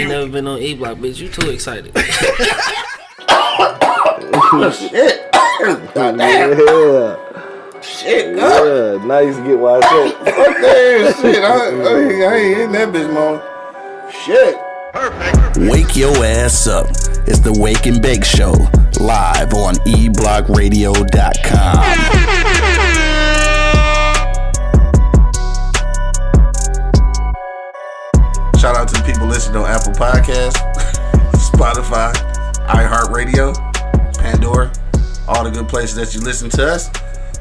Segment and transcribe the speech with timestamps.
[0.00, 1.18] ain't never been on E Block, bitch.
[1.18, 1.92] You too excited.
[4.74, 5.32] Shit.
[5.94, 6.58] God damn.
[6.58, 7.16] Yeah.
[7.80, 8.64] Shit, God.
[8.64, 9.04] Yeah.
[9.04, 10.12] Now you get why I said.
[10.34, 11.44] Fuck that shit.
[11.44, 11.48] I, I,
[12.32, 13.40] I ain't hitting that bitch, man.
[14.12, 14.56] Shit.
[14.92, 15.58] Perfect.
[15.70, 16.86] Wake your ass up.
[17.26, 18.52] It's the Wake and Bake Show,
[19.00, 23.07] live on E eblockradio.com.
[28.58, 30.56] Shout out to the people listening on Apple Podcasts,
[31.52, 32.12] Spotify,
[32.66, 33.54] iHeartRadio,
[34.18, 34.72] Pandora,
[35.28, 36.90] all the good places that you listen to us.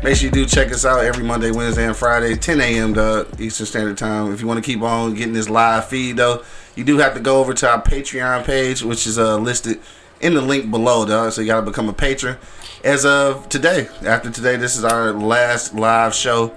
[0.04, 2.94] Make sure you do check us out every Monday, Wednesday, and Friday, 10 a.m.
[2.94, 4.32] to Eastern Standard Time.
[4.32, 6.44] If you want to keep on getting this live feed, though,
[6.76, 9.80] you do have to go over to our Patreon page, which is uh, listed
[10.22, 11.32] in the link below, though.
[11.32, 12.38] So you got to become a patron.
[12.84, 16.54] As of today, after today, this is our last live show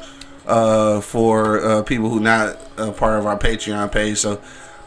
[0.51, 4.19] uh, for uh, people who not a part of our Patreon page.
[4.19, 4.41] So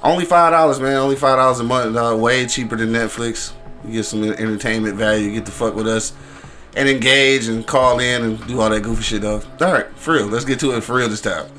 [0.04, 0.96] only five dollars, man.
[0.98, 1.96] Only five dollars a month.
[1.96, 3.54] Uh, way cheaper than Netflix.
[3.86, 5.26] You get some entertainment value.
[5.28, 6.14] You get to fuck with us
[6.76, 9.42] and engage and call in and do all that goofy shit, though.
[9.62, 10.28] All right, for real.
[10.28, 11.50] Let's get to it for real this time.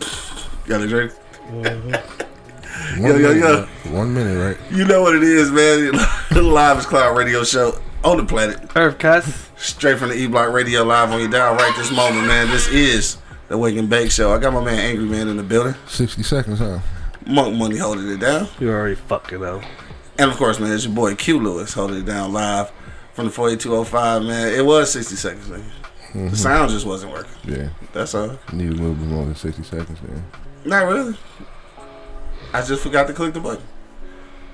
[0.66, 1.12] Got it, Drake?
[1.50, 3.60] One Yo, yo, minute, yo.
[3.60, 3.68] right?
[3.92, 4.72] One minute, right?
[4.72, 5.92] You know what it is, man.
[6.32, 8.58] the Live Cloud Radio Show on the planet.
[8.76, 9.50] Earth cuss.
[9.56, 12.48] Straight from the E Block Radio live on your dial right this moment, man.
[12.48, 13.16] This is
[13.54, 14.32] the Wake and Bake Show.
[14.32, 15.76] I got my man Angry Man in the building.
[15.86, 16.80] 60 seconds, huh?
[17.24, 18.48] Monk Money holding it down.
[18.58, 19.62] You already fucked it up.
[20.18, 22.72] And of course, man, it's your boy Q Lewis holding it down live
[23.12, 24.52] from the 48205, man.
[24.52, 25.62] It was 60 seconds, man.
[26.12, 26.34] The mm-hmm.
[26.34, 27.32] sound just wasn't working.
[27.44, 27.68] Yeah.
[27.92, 28.36] That's all.
[28.52, 30.24] Need a little bit more than 60 seconds, man.
[30.64, 31.16] Not really.
[32.52, 33.64] I just forgot to click the button.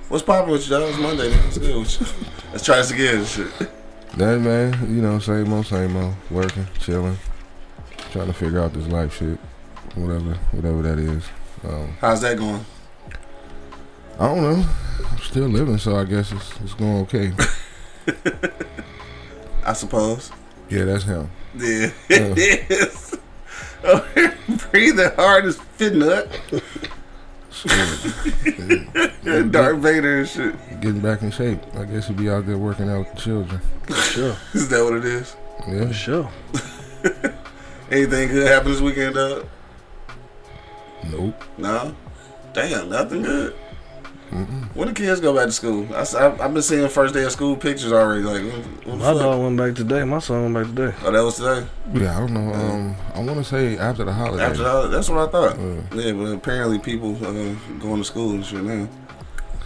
[0.09, 0.91] What's popping with you, dog?
[0.91, 1.45] It's Monday, man.
[1.45, 2.07] What's good with you?
[2.53, 3.25] Let's try this again.
[3.25, 3.49] Shit.
[4.19, 6.15] That, man, you know, same old, same old.
[6.31, 7.17] Working, chilling.
[8.11, 9.39] Trying to figure out this life shit.
[9.95, 11.25] Whatever, whatever that is.
[11.65, 12.65] Um, How's that going?
[14.19, 14.67] I don't know.
[15.09, 17.33] I'm still living, so I guess it's, it's going okay.
[19.65, 20.33] I suppose.
[20.69, 21.31] Yeah, that's him.
[21.57, 22.35] Yeah, Yeah.
[22.37, 23.19] it is.
[23.85, 24.07] Oh,
[24.71, 26.29] breathing hard as fit nut.
[29.53, 30.81] Darth Vader and shit.
[30.81, 31.61] Getting back in shape.
[31.77, 33.61] I guess he'd be out there working out with the children.
[33.95, 34.37] Sure.
[34.53, 35.37] Is that what it is?
[35.69, 35.93] Yeah.
[35.93, 36.31] Sure.
[37.91, 39.47] Anything good happen this weekend, dog?
[41.11, 41.45] Nope.
[41.59, 41.95] No.
[42.53, 43.55] Damn, nothing good.
[44.75, 45.89] When the kids go back to school?
[45.93, 48.23] I, have been seeing first day of school pictures already.
[48.23, 49.19] Like, what, what the My fuck?
[49.19, 50.05] dog went back today.
[50.05, 50.97] My son went back today.
[51.05, 51.67] Oh, that was today.
[51.95, 52.55] Yeah, I don't know.
[52.55, 54.45] Um, I want to say after the holiday.
[54.45, 55.57] After that, that's what I thought.
[55.57, 55.95] Mm.
[55.95, 58.89] Yeah, but apparently people uh, going to school and shit now.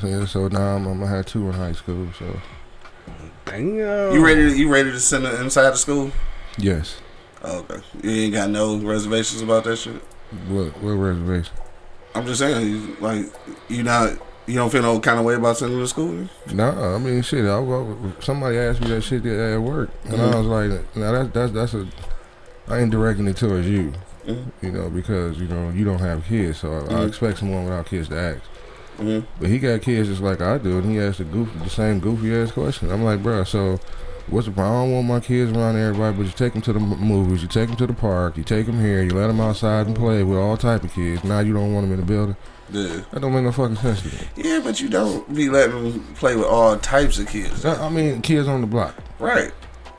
[0.02, 2.08] Yeah, so now I'm, I'm gonna have two in high school.
[2.18, 2.41] So
[3.44, 3.76] Damn.
[3.76, 4.48] You ready?
[4.50, 6.10] To, you ready to send it inside the school?
[6.56, 6.96] yes.
[7.47, 7.81] Oh, okay.
[8.03, 9.97] You ain't got no reservations about that shit.
[10.49, 11.53] What what reservation?
[12.15, 13.27] I'm just saying, you, like
[13.69, 14.12] you not
[14.47, 16.28] you don't feel no kind of way about sending to school.
[16.53, 17.44] Nah, I mean shit.
[17.44, 21.33] I, I, somebody asked me that shit at work, and I was like, "Now that's
[21.33, 21.87] that's that's a."
[22.66, 23.93] I ain't directing it towards you,
[24.27, 24.44] Mhm.
[24.62, 27.09] you know, because you know you don't have kids, so I, I Mhm.
[27.09, 28.41] expect someone without kids to ask.
[28.99, 29.27] Mhm.
[29.38, 32.00] But he got kids just like I do, and he asked the goof the same
[32.00, 32.91] goofy ass question.
[32.91, 33.78] I'm like, bruh, so
[34.28, 34.76] what's the problem?
[34.76, 37.48] I don't want my kids around everybody, but you take them to the movies, you
[37.48, 40.22] take them to the park, you take them here, you let them outside and play
[40.22, 41.24] with all type of kids.
[41.24, 42.36] Now you don't want them in the building.
[42.70, 43.02] Yeah.
[43.12, 44.28] That don't make no fucking sense to me.
[44.36, 47.64] Yeah, but you don't be letting them play with all types of kids.
[47.64, 48.94] I mean, kids on the block.
[49.18, 49.52] Right.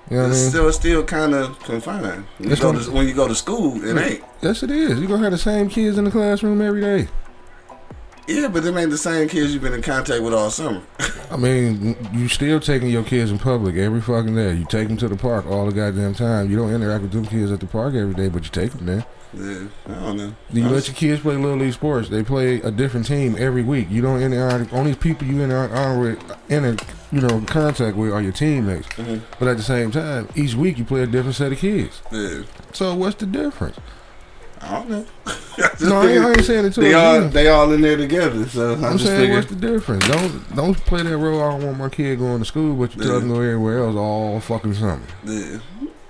[0.10, 0.50] You know what I It's mean?
[0.52, 2.26] still still kind of confined.
[2.38, 4.24] When you, go to, when you go to school, it ain't.
[4.42, 5.00] Yes, it is.
[5.00, 7.08] You gonna have the same kids in the classroom every day.
[8.28, 10.82] Yeah, but them ain't the same kids you've been in contact with all summer.
[11.32, 14.54] I mean, you still taking your kids in public every fucking day.
[14.56, 16.50] You take them to the park all the goddamn time.
[16.50, 18.86] You don't interact with them kids at the park every day, but you take them
[18.86, 19.06] there.
[19.34, 20.34] Yeah, I don't know.
[20.52, 22.10] You let your kids play little league sports.
[22.10, 23.88] They play a different team every week.
[23.90, 24.72] You don't interact.
[24.74, 26.78] Only people you interact with, in
[27.12, 28.88] you know, contact with are your teammates.
[28.90, 29.22] Mhm.
[29.40, 32.02] But at the same time, each week you play a different set of kids.
[32.12, 33.78] Yeah, So what's the difference?
[34.68, 35.06] I don't know.
[35.28, 37.98] I No, I ain't, I ain't saying it to they all they all in there
[37.98, 38.48] together.
[38.48, 39.38] So I'm just saying, figured.
[39.38, 40.08] what's the difference?
[40.08, 41.42] Don't don't play that role.
[41.42, 43.84] I don't want my kid going to school, but you tell them to go everywhere
[43.84, 45.02] else all fucking summer.
[45.24, 45.60] Yeah.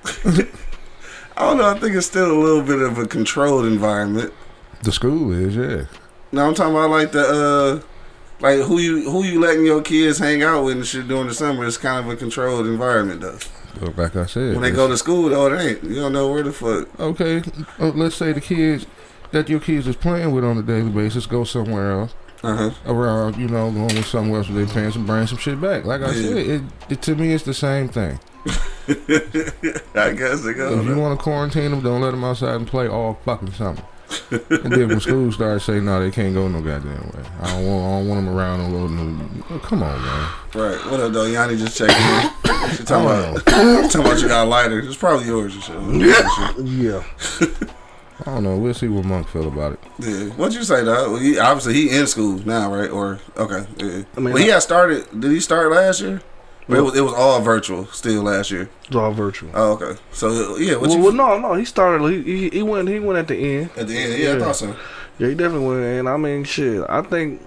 [1.38, 1.70] I don't know.
[1.70, 4.34] I think it's still a little bit of a controlled environment.
[4.84, 5.86] The school is, yeah.
[6.32, 7.82] Now I'm talking about like the uh
[8.40, 11.34] like who you who you letting your kids hang out with and shit during the
[11.34, 11.66] summer.
[11.66, 13.40] It's kind of a controlled environment though.
[13.82, 15.84] Like I said, When they go to school though, it ain't.
[15.84, 16.88] You don't know where the fuck.
[17.00, 17.42] okay,
[17.80, 18.86] uh, let's say the kids
[19.32, 22.14] that your kids is playing with on a daily basis go somewhere else
[22.44, 22.72] Uh huh.
[22.86, 25.84] around, you know, going with somewhere else with their parents and bring some shit back.
[25.86, 26.22] Like I Yeah.
[26.22, 28.20] said, it, it to me it's the same thing.
[28.88, 30.80] I guess they go.
[30.80, 33.82] if you want to quarantine them, don't let them outside and play all fucking summer.
[34.32, 37.24] And then when school started saying no, they can't go no goddamn way.
[37.42, 38.90] I don't want, I don't want them around no little.
[38.90, 40.32] No, oh, come on, man.
[40.54, 40.92] Right.
[40.92, 41.26] What up, though?
[41.26, 42.76] Yanni just checking in.
[42.76, 44.80] She talking about, talking about you got a lighter.
[44.80, 46.66] It's probably yours and shit.
[46.66, 47.04] Yeah.
[48.26, 48.58] I don't know.
[48.58, 49.80] We'll see what Monk feel about it.
[50.00, 50.30] Yeah.
[50.36, 51.12] What'd you say, though?
[51.12, 52.90] Well, he, obviously, he in school now, right?
[52.90, 53.68] Or, okay.
[53.78, 54.04] Yeah.
[54.16, 56.22] I mean, well, he had started, did he start last year?
[56.68, 58.70] Or it, was, it was all virtual still last year.
[58.88, 59.52] It's all virtual.
[59.54, 60.00] Oh, okay.
[60.12, 61.54] So, yeah, what Well, you, well, no, no.
[61.54, 62.10] He started.
[62.12, 62.88] He, he he went.
[62.88, 63.70] He went at the end.
[63.78, 64.76] at the end, yeah, I thought so.
[65.20, 65.84] Yeah, he definitely went.
[65.84, 66.84] And I mean, shit.
[66.90, 67.42] I think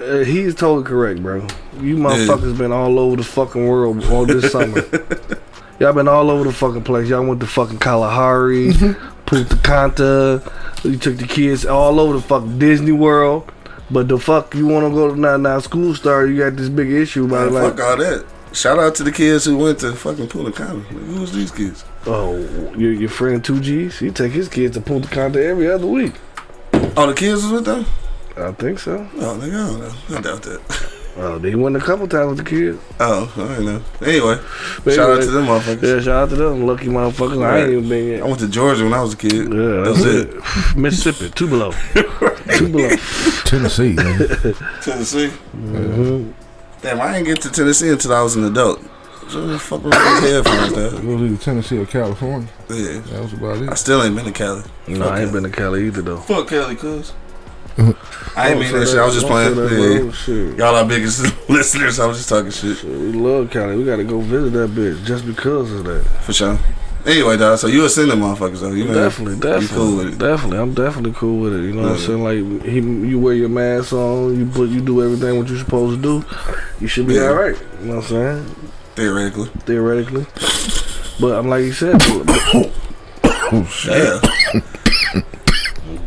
[0.00, 1.46] uh, he's totally correct, bro.
[1.80, 4.82] You motherfuckers been all over the fucking world all this summer.
[5.78, 7.08] Y'all been all over the fucking place.
[7.08, 8.72] Y'all went to fucking Kalahari,
[9.26, 10.42] Punta Cana.
[10.82, 13.50] You took the kids all over the fucking Disney World.
[13.90, 15.36] But the fuck you want to go to now?
[15.36, 16.32] Now school started.
[16.32, 17.52] You got this big issue about.
[17.52, 18.24] Man, Like, fuck all that.
[18.52, 20.74] Shout out to the kids who went to fucking Punta Cana.
[20.74, 21.84] Like, Who's these kids?
[22.06, 22.36] oh,
[22.76, 23.98] your your friend Two G's.
[23.98, 26.14] He take his kids to Punta Cana every other week.
[26.96, 27.86] Oh, the kids was with them?
[28.36, 29.08] I think so.
[29.16, 30.18] Oh, nigga, I.
[30.18, 30.60] I doubt that.
[31.20, 32.78] Uh, they went a couple times with the kids.
[32.98, 33.82] Oh, I don't know.
[34.06, 34.38] Anyway,
[34.84, 35.82] But shout out to them motherfuckers.
[35.82, 37.44] Yeah, shout out to them lucky motherfuckers.
[37.44, 39.32] I ain't even been I went to Georgia when I was a kid.
[39.52, 40.34] Yeah, That's that's it.
[40.34, 40.76] it.
[40.76, 42.88] Mississippi, two below, two below.
[43.44, 44.18] Tennessee, man.
[44.82, 45.30] Tennessee.
[45.56, 46.32] Mhm.
[46.82, 48.80] Damn, I didn't get to Tennessee until I was an adult.
[49.28, 51.02] So what the fuck wrong with these headphones, dog?
[51.02, 52.48] Go to Tennessee or California.
[52.70, 52.98] Yeah.
[53.00, 53.68] That was about it.
[53.68, 54.62] I still ain't been to Cali.
[54.88, 56.16] No, I ain't been to Cali either though.
[56.16, 57.12] Fuck Cali, cuz.
[58.36, 58.98] I ain't mean that shit.
[58.98, 59.56] I was just playing.
[59.56, 60.12] Yeah.
[60.12, 60.56] Shit.
[60.58, 61.98] Y'all our biggest listeners.
[62.00, 62.78] I was just talking shit.
[62.78, 63.76] Shit, We love Cali.
[63.76, 66.02] We gotta go visit that bitch just because of that.
[66.22, 66.58] For sure.
[67.06, 68.72] Anyway, dog, so you a sending motherfuckers, though.
[68.72, 70.18] You know, definitely, definitely, You cool with it.
[70.18, 70.58] definitely.
[70.58, 71.62] I'm definitely cool with it.
[71.62, 72.22] You know what I'm saying?
[72.22, 76.02] Like he, you wear your mask on, you put, you do everything what you're supposed
[76.02, 76.26] to do.
[76.78, 77.28] You should be Yeah.
[77.28, 77.56] all right.
[77.80, 78.44] You know what I'm saying?
[78.96, 79.48] Theoretically.
[79.64, 80.26] Theoretically,
[81.20, 81.96] but I'm like you said.
[83.52, 84.20] Oh Yeah.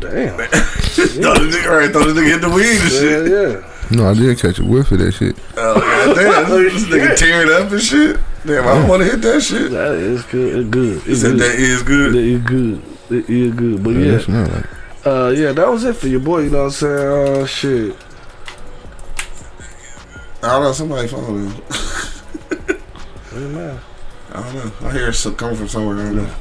[0.00, 0.38] Damn.
[0.94, 3.30] throw the nigga, right, throw the nigga hit the weed and shit.
[3.30, 3.70] Yeah, yeah.
[3.90, 5.36] No, I did catch a whiff of that shit.
[5.56, 6.64] Oh, goddamn.
[6.64, 8.18] This nigga tearing up and shit.
[8.46, 9.70] Damn, I don't want to hit that shit.
[9.72, 10.56] That is good.
[10.58, 11.02] It's good.
[11.02, 11.40] He It's said good.
[11.40, 12.14] that is good.
[12.14, 12.82] It is good.
[13.10, 13.82] It is good.
[13.84, 14.66] But Yeah, yeah, that's not like.
[15.06, 16.40] uh, yeah, that was it for your boy.
[16.40, 17.42] You know what I'm saying?
[17.42, 17.96] Uh, shit.
[20.42, 21.50] I don't know, somebody phone him.
[23.30, 23.80] Hey, man.
[24.32, 24.88] I don't know.
[24.88, 25.96] I hear it coming from somewhere.
[25.98, 26.34] I don't know.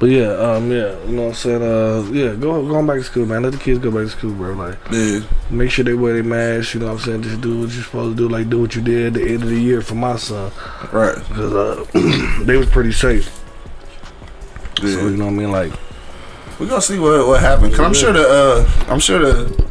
[0.00, 1.62] But yeah, um, yeah, you know what I'm saying?
[1.62, 3.42] Uh, yeah, go going back to school, man.
[3.42, 4.54] Let the kids go back to school, bro.
[4.54, 5.20] Like, Yeah.
[5.50, 6.72] make sure they wear their masks.
[6.72, 7.22] You know what I'm saying?
[7.22, 8.28] Just do what you're supposed to do.
[8.34, 10.50] Like, do what you did at the end of the year for my son,
[10.90, 11.14] Right.
[11.28, 11.84] because uh,
[12.46, 13.30] they was pretty safe.
[14.82, 14.94] Yeah.
[14.94, 15.52] So you know what I mean?
[15.52, 15.72] Like,
[16.58, 17.72] We're gonna see what what happened.
[17.74, 19.64] Cause I'm sure the uh, I'm sure the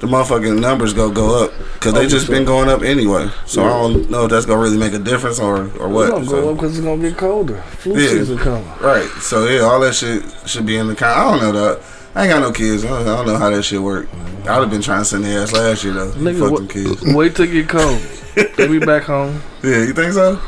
[0.00, 3.28] the motherfucking numbers go go up because they just so- been going up anyway.
[3.46, 6.08] So I don't know if that's gonna really make a difference or or what.
[6.08, 6.10] it's what.
[6.10, 7.62] gonna go So- up because it's gonna get colder.
[7.78, 8.08] Flu Yeah.
[8.08, 8.66] season coming.
[8.80, 9.08] Right.
[9.20, 11.16] So yeah, all that shit should be in the count.
[11.18, 11.80] I don't know that.
[12.16, 12.84] I ain't got no kids.
[12.84, 14.06] I don't, I don't know how that shit work.
[14.44, 16.10] I'd have been trying to send their ass last year though.
[16.12, 17.02] Nigga, Fuck wa- them kids.
[17.14, 17.98] wait till it get cold.
[18.56, 19.40] they be back home.
[19.62, 20.38] Yeah, you think so?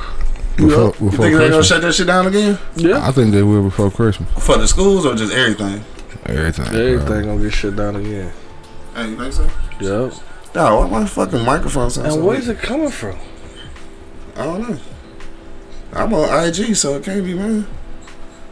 [0.56, 0.76] Before, Yeah.
[0.87, 3.06] You before think they gonna shut that shit down again Yeah.
[3.06, 4.28] I think they will before Christmas.
[4.44, 5.82] for the schools or just everything?
[6.26, 6.64] Everything.
[6.66, 6.81] bro.
[6.81, 8.32] Everything gonna get shut down again.
[8.96, 9.48] Hey, you think so?
[9.81, 10.14] Yep.
[10.54, 12.38] Dog, why my fucking microphone sound And so where weak?
[12.40, 13.19] is it coming from?
[14.37, 14.78] I don't know.
[15.93, 17.66] I'm on IG, so it can't be mine.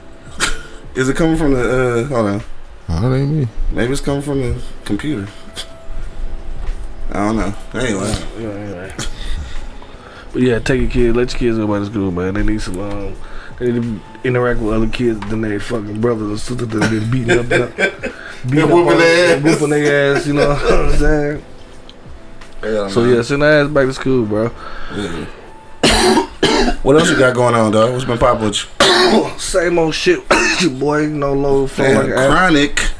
[0.95, 1.61] Is it coming from the?
[1.61, 2.43] uh Hold on.
[2.89, 3.49] Oh, that ain't me.
[3.73, 5.27] Maybe it's coming from the computer.
[7.11, 7.55] I don't know.
[7.75, 8.93] Anyway, Yeah, anyway.
[10.33, 12.35] But yeah, take your kids, let your kids go back to school, man.
[12.35, 13.15] They need some, um,
[13.59, 17.11] they need to interact with other kids than their fucking brothers and sisters that been
[17.11, 17.49] beating up,
[18.45, 19.45] beating up whooping their ass.
[19.45, 20.27] whooping their ass.
[20.27, 21.45] You know what I'm saying?
[22.91, 24.51] So yeah, send their ass back to school, bro.
[24.95, 25.27] Yeah.
[26.83, 27.93] what else you got going on, dog?
[27.93, 29.39] What's been popping with you?
[29.39, 30.21] Same old shit,
[30.61, 31.07] your boy.
[31.07, 32.31] No low flow like an ass.
[32.31, 32.91] chronic.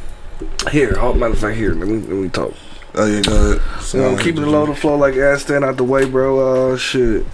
[0.71, 1.75] Here, oh, matter of fact, here.
[1.75, 2.53] Let me let me talk.
[2.97, 3.95] Oh yeah, go ahead.
[3.95, 6.73] You know, keeping it low to flow like ass stand out the way, bro.
[6.73, 7.25] Uh, shit.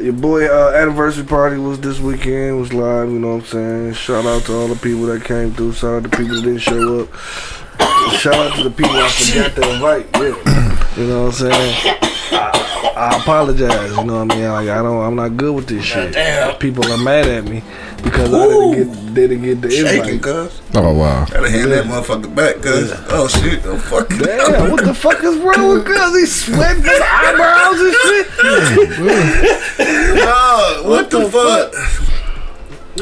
[0.00, 2.58] Your boy uh, anniversary party was this weekend.
[2.58, 3.10] Was live.
[3.10, 3.92] You know what I'm saying?
[3.92, 5.74] Shout out to all the people that came through.
[5.74, 7.14] Shout out to people that didn't show up.
[8.18, 10.06] Shout out to the people I forgot to invite.
[10.14, 10.96] Yeah.
[10.96, 12.68] You know what I'm saying?
[12.84, 13.90] I, I apologize.
[13.96, 14.48] You know what I mean?
[14.48, 15.02] Like I don't.
[15.02, 16.14] I'm not good with this shit.
[16.60, 17.62] People are mad at me
[18.02, 19.14] because I didn't get.
[19.14, 20.22] They didn't get the Shaking, invite.
[20.22, 20.60] cuz.
[20.74, 21.24] Oh wow.
[21.26, 22.92] Gotta hand that motherfucker back, cuz.
[23.10, 24.08] Oh shit, oh fuck.
[24.08, 26.16] Damn, what the fuck is wrong with Cuz?
[26.18, 28.26] He's sweating his eyebrows and shit.
[30.18, 31.74] Dog, what, the, fuck?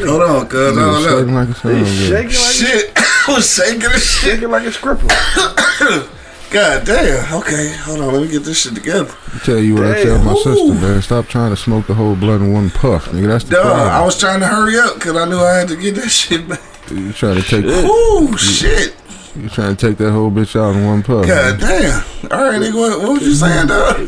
[0.07, 0.77] Hold on, cuz.
[0.77, 1.19] I Nigga don't know.
[1.19, 4.31] shaking like a son of a He's shaking like Shit, I was shaking and shit.
[4.33, 5.07] shaking like a scripper.
[6.51, 7.33] God damn.
[7.41, 8.13] Okay, hold on.
[8.13, 9.15] Let me get this shit together.
[9.35, 10.43] I tell you what I tell my Damn.
[10.43, 11.03] sister, man.
[11.03, 13.29] Stop trying to smoke the whole blunt in one puff, nigga.
[13.29, 15.77] That's the Dog, I was trying to hurry up because I knew I had to
[15.77, 16.61] get that shit back.
[16.91, 18.97] You try to take Ooh, shit.
[19.37, 21.25] You trying to take that whole bitch out in one puff?
[21.25, 22.03] God damn.
[22.33, 24.01] All right, nigga, what, what was you saying, dog?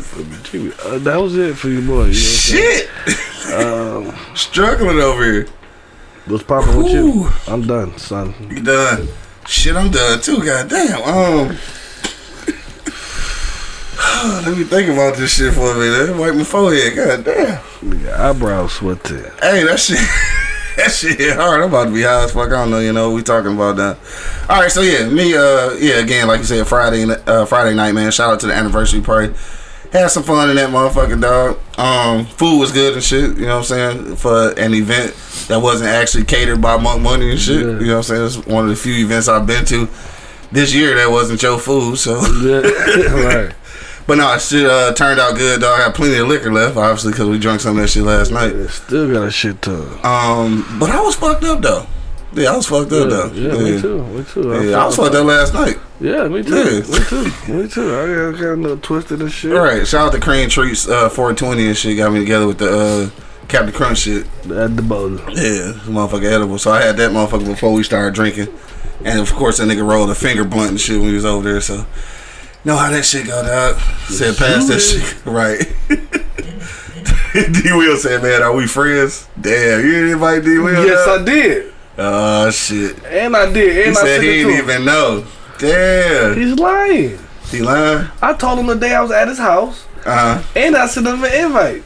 [0.85, 2.07] Uh, that was it for you, boy.
[2.07, 2.89] You know Shit.
[3.53, 5.47] Um, Struggling over here.
[6.25, 7.29] what's popping with you?
[7.47, 8.33] I'm done, son.
[8.49, 9.07] You done?
[9.47, 10.43] Shit, I'm done too.
[10.43, 11.01] God damn.
[11.03, 11.57] Um.
[14.45, 16.17] Let me think about this shit for a minute.
[16.17, 16.95] Wipe my forehead.
[16.95, 17.57] God damn.
[17.81, 19.23] Nigga, eyebrows sweating.
[19.41, 19.99] Hey, that shit.
[20.75, 21.61] That shit hit hard.
[21.61, 22.47] I'm about to be high as fuck.
[22.47, 23.95] I don't know, you know, what we talking about that.
[24.49, 27.91] All right, so yeah, me, uh, yeah, again, like you said, Friday, uh, Friday night,
[27.91, 28.11] man.
[28.11, 29.35] Shout out to the anniversary party.
[29.91, 31.59] Had some fun in that motherfucking dog.
[31.77, 33.37] Um, food was good and shit.
[33.37, 35.13] You know what I'm saying for an event
[35.47, 37.59] that wasn't actually catered by Monk Money and shit.
[37.61, 37.73] Yeah.
[37.73, 38.25] You know what I'm saying?
[38.25, 39.87] It's one of the few events I've been to
[40.51, 41.97] this year that wasn't your food.
[41.99, 42.61] So, Yeah,
[43.45, 43.55] right.
[44.07, 45.79] But no, it shit uh, turned out good, dog.
[45.79, 48.31] I had plenty of liquor left, obviously, because we drank some of that shit last
[48.31, 48.55] night.
[48.55, 49.81] Yeah, Still got a shit ton.
[50.03, 51.85] Um, but I was fucked up though.
[52.35, 53.31] Yeah, I was fucked up Yeah, though.
[53.33, 54.03] yeah, me too.
[54.07, 54.69] Me too.
[54.69, 55.77] Yeah, I was fucked up last night.
[56.01, 56.55] Yeah, me too.
[56.55, 56.79] Yeah.
[56.79, 57.53] Me too.
[57.53, 57.95] Me too.
[57.95, 59.53] I got, got a little twisted and shit.
[59.55, 61.95] All right, shout out to Cream Treats, uh, 420 and shit.
[61.97, 64.25] Got me together with the uh, Captain Crunch shit.
[64.49, 65.19] At the boat.
[65.29, 66.57] Yeah, motherfucker edible.
[66.57, 68.47] So I had that motherfucker before we started drinking,
[69.05, 71.47] and of course that nigga rolled a finger blunt and shit when he was over
[71.47, 71.61] there.
[71.61, 71.85] So
[72.65, 73.79] know how that shit go, dog.
[74.09, 75.59] Said pass that shit, right?
[77.33, 80.85] D Will said, "Man, are we friends?" Damn, you didn't invite D Will.
[80.85, 81.73] Yes, I did.
[81.97, 83.03] Oh shit.
[83.05, 83.75] And I did.
[83.75, 85.25] He And I said he didn't even know.
[85.59, 86.37] Damn.
[86.37, 87.19] He's lying.
[87.49, 88.07] He lying?
[88.21, 90.43] I told him the day I was at his house, Uh huh.
[90.55, 91.83] and I sent him an invite.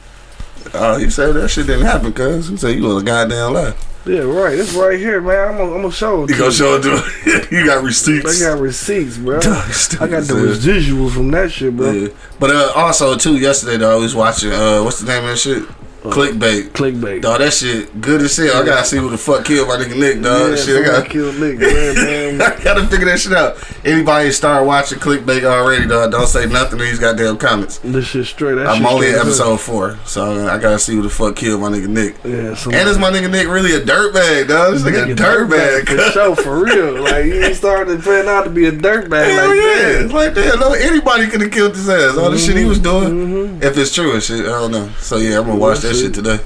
[0.74, 2.50] Oh, you said that shit didn't happen, cuz.
[2.50, 3.74] You said you was a goddamn lie.
[4.08, 4.58] Yeah, right.
[4.58, 5.50] It's right here, man.
[5.50, 6.30] I'm gonna, I'm gonna show it.
[6.30, 8.42] You gonna show it to you got receipts.
[8.42, 9.38] I got receipts, bro.
[9.38, 11.92] I got the residuals from that shit, bro.
[11.92, 12.10] Yeah.
[12.40, 15.38] But uh, also too, yesterday though, I was watching uh, what's the name of that
[15.38, 15.64] shit?
[16.12, 16.70] Clickbait.
[16.70, 17.22] Clickbait.
[17.22, 18.62] Dog, that shit good as hell.
[18.62, 20.52] I gotta see who the fuck killed my nigga Nick, dog.
[20.52, 21.96] yeah, shit, I gotta, kill Nick, man.
[21.96, 22.42] man.
[22.42, 23.58] I gotta figure that shit out.
[23.86, 26.12] Anybody start watching Clickbait already, dog?
[26.12, 27.80] Don't say nothing in these goddamn comments.
[27.80, 28.56] this shit straight.
[28.56, 29.26] That I'm shit only at up.
[29.26, 32.16] episode four, so I gotta see who the fuck killed my nigga Nick.
[32.24, 34.74] Yeah, And is my nigga Nick really a dirtbag, dog?
[34.74, 35.88] This nigga a dirtbag.
[35.88, 37.02] for sure, for real.
[37.04, 39.64] Like he started turning out to be a dirtbag Hell like yeah.
[40.04, 40.12] that.
[40.12, 40.60] Like that.
[40.60, 42.18] No, anybody could have killed his ass.
[42.18, 43.10] All the shit he was doing.
[43.10, 43.64] Mm-hmm.
[43.64, 44.90] If it's true and shit, I don't know.
[45.00, 45.96] So yeah, I'm gonna watch that.
[45.98, 46.40] Shit today.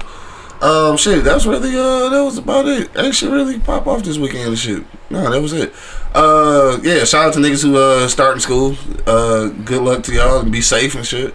[0.62, 2.88] Um, shit, that's really uh, that was about it.
[2.96, 4.84] Ain't shit really pop off this weekend and shit.
[5.10, 5.74] No, that was it.
[6.14, 8.76] Uh, yeah, shout out to niggas who uh starting school.
[9.04, 11.34] Uh, good luck to y'all and be safe and shit.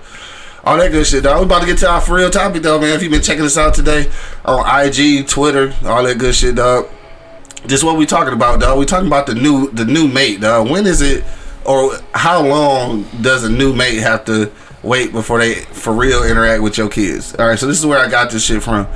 [0.63, 1.39] All that good shit, dog.
[1.39, 2.95] We about to get to our for real topic, though, man.
[2.95, 4.09] If you've been checking us out today
[4.45, 6.87] on IG, Twitter, all that good shit, dog.
[7.65, 8.79] This what we talking about, dog.
[8.79, 10.69] We talking about the new the new mate, dog.
[10.69, 11.25] When is it,
[11.65, 14.51] or how long does a new mate have to
[14.87, 17.35] wait before they for real interact with your kids?
[17.35, 18.87] All right, so this is where I got this shit from.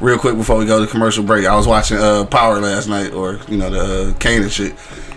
[0.00, 3.12] Real quick before we go to commercial break, I was watching uh Power last night,
[3.12, 4.74] or you know the uh, Kane and shit,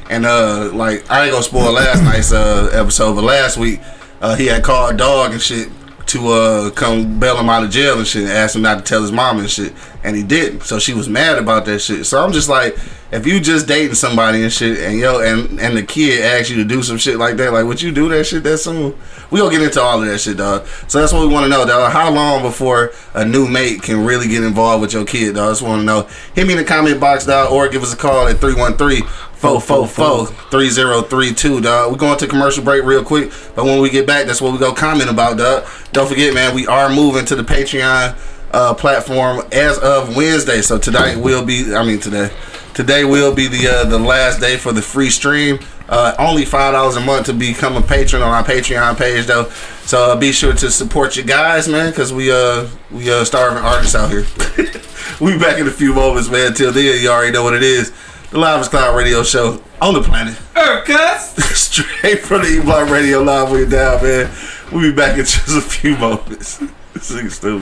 [0.09, 3.79] and uh like I ain't gonna spoil last night's uh episode, but last week
[4.21, 5.69] uh he had called dog and shit
[6.13, 8.83] to uh come bail him out of jail and shit and asked him not to
[8.83, 9.73] tell his mom and shit.
[10.03, 10.61] And he didn't.
[10.63, 12.05] So she was mad about that shit.
[12.05, 12.77] So i'm just like
[13.11, 16.55] if you just dating somebody and shit and yo and and the kid asks you
[16.57, 18.95] to do some shit like that like would you do that shit that soon?
[19.29, 21.49] We gonna get into all of that shit dog so that's what we want to
[21.49, 25.35] know dog how long before a new mate can really get involved with your kid
[25.35, 26.07] dog I just want to know.
[26.35, 29.03] Hit me in the comment box dog or give us a call at 313
[29.43, 34.25] 444 3032 dog we're going to commercial break real quick but when we get back
[34.25, 37.43] that's what we go comment about dog don't forget man we are moving to the
[37.43, 38.17] patreon
[38.53, 40.61] uh, platform as of wednesday.
[40.61, 42.31] So tonight will be i mean today
[42.73, 45.59] today will be the uh, the last day for the free stream.
[45.89, 49.49] Uh, only five dollars a month to become a patron on our patreon page though.
[49.85, 53.61] So uh, be sure to support your guys man because we uh we uh starving
[53.61, 54.25] artists out here.
[55.19, 56.47] We back in a few moments man.
[56.47, 57.91] Until then you already know what it is
[58.33, 60.35] the Live Cloud Radio Show on the planet.
[60.55, 64.35] Earth, Straight from the E-Block Radio Live way down, man.
[64.71, 66.57] We'll be back in just a few moments.
[66.93, 67.61] this is stupid.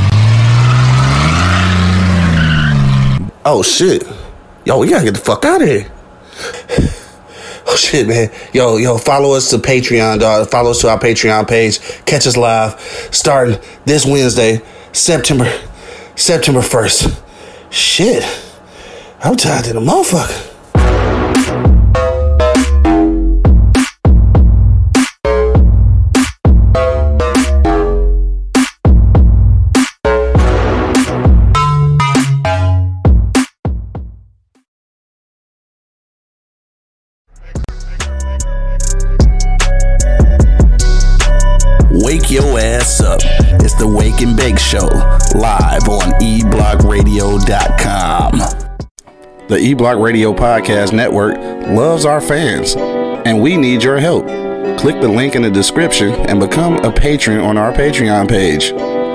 [3.43, 4.07] Oh shit.
[4.63, 5.91] Yo, we gotta get the fuck out of here.
[7.67, 8.31] Oh shit, man.
[8.53, 10.49] Yo, yo, follow us to Patreon, dog.
[10.49, 11.79] Follow us to our Patreon page.
[12.05, 12.77] Catch us live
[13.11, 14.61] starting this Wednesday,
[14.91, 15.45] September
[16.15, 17.23] September 1st.
[17.71, 18.23] Shit.
[19.23, 20.50] I'm tired to the motherfucker.
[42.81, 43.19] Ass up.
[43.61, 44.87] It's the Wake and Bake Show,
[45.37, 48.39] live on eblockradio.com.
[49.47, 54.25] The E Block Radio Podcast Network loves our fans, and we need your help.
[54.79, 58.71] Click the link in the description and become a patron on our Patreon page.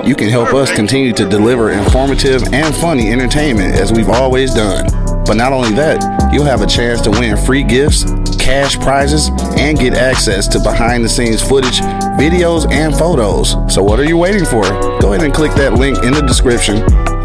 [0.07, 4.85] You can help us continue to deliver informative and funny entertainment as we've always done.
[5.25, 8.05] But not only that, you'll have a chance to win free gifts,
[8.47, 11.81] cash prizes, and get access to behind the scenes footage,
[12.17, 13.57] videos, and photos.
[13.67, 14.63] So what are you waiting for?
[15.01, 16.77] Go ahead and click that link in the description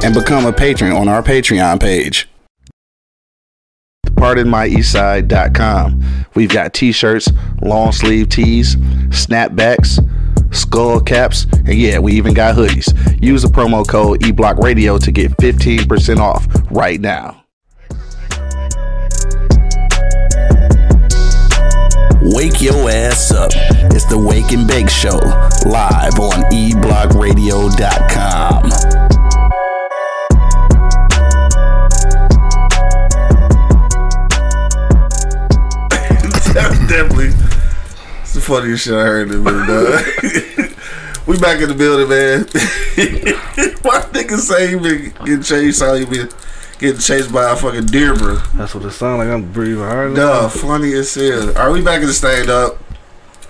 [0.02, 2.28] and become a patron on our Patreon page.
[4.06, 6.26] PardonMyEastside.com.
[6.34, 8.74] We've got t-shirts, long sleeve tees,
[9.10, 10.00] snapbacks,
[10.52, 13.22] skull caps, and yeah, we even got hoodies.
[13.22, 17.41] Use the promo code eBlockRadio to get 15% off right now.
[22.24, 23.50] Wake your ass up.
[23.90, 25.16] It's the Wake and Bake Show,
[25.66, 28.62] live on eblockradio.com.
[36.88, 37.28] Definitely.
[38.20, 39.66] It's the funniest shit I heard in a minute,
[41.26, 42.44] we back in the building, man.
[43.82, 45.82] Why niggas say he been getting chased?
[45.82, 46.28] How he been
[46.82, 48.34] getting chased by a fucking deer, bro?
[48.56, 49.28] That's what it sounds like.
[49.28, 50.16] I'm breathing hard.
[50.16, 51.56] Duh, funny as hell.
[51.56, 52.76] Are we back in the stand up?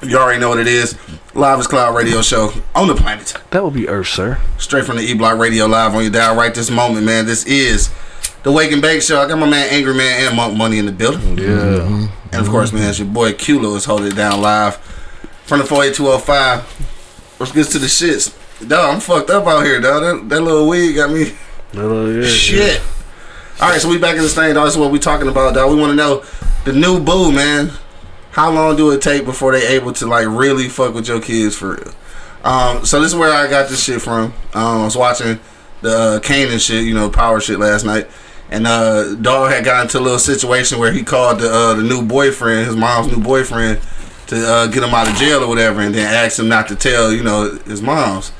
[0.02, 0.98] You already know what it is.
[1.34, 3.34] Live as Cloud Radio Show on the planet.
[3.50, 4.38] That would be Earth, sir.
[4.58, 7.24] Straight from the E Block Radio Live on your dial right this moment, man.
[7.24, 7.90] This is
[8.42, 9.20] the Wake and Bake Show.
[9.20, 11.38] I got my man Angry Man and Monk Money in the building.
[11.38, 12.08] Yeah.
[12.32, 14.76] And of course, man, it's your boy Q Lewis holding it down live
[15.46, 17.38] from the 48205.
[17.40, 18.36] Let's get to the shits.
[18.68, 20.02] Dog, I'm fucked up out here, dog.
[20.02, 21.32] That, that little weed got me
[21.72, 22.82] That Little, yeah, shit.
[23.62, 24.64] All right, so we back in the stand, dog.
[24.64, 25.70] That's what we talking about, dog.
[25.70, 26.24] We want to know
[26.64, 27.70] the new boo, man.
[28.32, 31.54] How long do it take before they able to like really fuck with your kids
[31.54, 31.94] for real?
[32.42, 34.34] Um, so this is where I got this shit from.
[34.52, 35.38] Um, I was watching
[35.80, 38.08] the uh, Kanan shit, you know, power shit last night,
[38.50, 41.84] and uh, dog had got into a little situation where he called the uh, the
[41.84, 43.80] new boyfriend, his mom's new boyfriend,
[44.26, 46.74] to uh, get him out of jail or whatever, and then asked him not to
[46.74, 48.32] tell, you know, his mom's.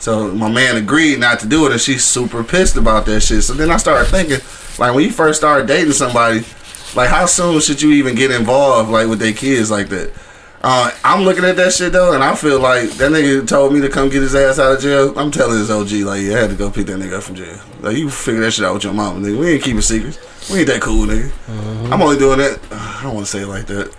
[0.00, 3.42] So my man agreed not to do it, and she's super pissed about that shit.
[3.42, 4.40] So then I started thinking,
[4.78, 6.44] like, when you first start dating somebody,
[6.94, 10.12] like, how soon should you even get involved, like, with their kids like that?
[10.62, 13.80] Uh, I'm looking at that shit though, and I feel like that nigga told me
[13.82, 15.16] to come get his ass out of jail.
[15.16, 17.36] I'm telling his OG, like, yeah, I had to go pick that nigga up from
[17.36, 17.60] jail.
[17.80, 19.38] Like, you figure that shit out with your mama, nigga.
[19.38, 20.18] We ain't keeping secrets.
[20.50, 21.30] We ain't that cool, nigga.
[21.92, 22.58] I'm only doing that.
[22.72, 23.94] I don't want to say it like that.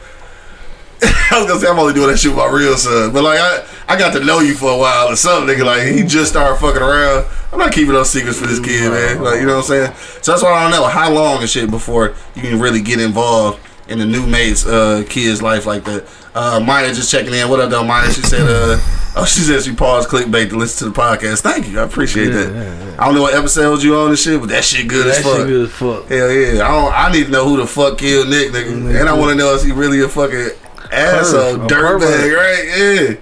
[1.31, 3.39] I was gonna say I'm only doing that shit with my real son, but like
[3.39, 5.65] I, I got to know you for a while or something, nigga.
[5.65, 7.25] Like he just started fucking around.
[7.53, 9.21] I'm not keeping no secrets for this kid, man.
[9.21, 9.93] Like you know what I'm saying.
[10.21, 12.99] So that's why I don't know how long and shit before you can really get
[12.99, 16.07] involved in the new mate's uh, kid's life like that.
[16.33, 17.47] Uh, Maya just checking in.
[17.49, 18.11] What up, though, Maya?
[18.11, 18.77] She said, uh,
[19.15, 21.41] oh, she said she paused clickbait to listen to the podcast.
[21.41, 22.53] Thank you, I appreciate Yeah, that.
[22.53, 22.95] yeah, yeah.
[23.01, 25.37] I don't know what episode you on and shit, but that shit good as fuck.
[25.37, 26.07] shit good as fuck.
[26.09, 26.63] Hell yeah!
[26.63, 26.93] I don't.
[26.93, 29.53] I need to know who the fuck killed Nick, nigga, and I want to know
[29.55, 30.49] is he really a fucking
[30.91, 32.63] asshole, a dirtbag, right?
[32.77, 33.15] Yeah.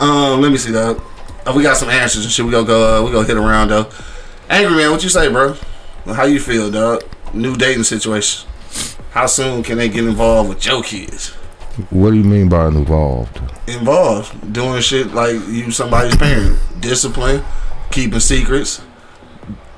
[0.00, 1.02] Um, let me see though.
[1.46, 2.44] Oh, we got some answers and shit.
[2.44, 3.02] We gonna go.
[3.02, 3.88] Uh, we gonna hit around though.
[4.48, 5.54] Angry man, what you say, bro?
[6.06, 7.02] How you feel, dog?
[7.32, 8.48] New dating situation.
[9.10, 11.30] How soon can they get involved with your kids?
[11.90, 13.40] What do you mean by involved?
[13.66, 17.42] Involved doing shit like you somebody's parent, discipline,
[17.90, 18.80] keeping secrets,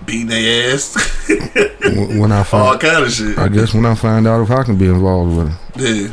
[0.05, 0.95] beating their ass,
[1.83, 3.39] When when I all find, kind of shit.
[3.39, 5.57] I guess when I find out if I can be involved with it.
[5.77, 6.13] Yeah,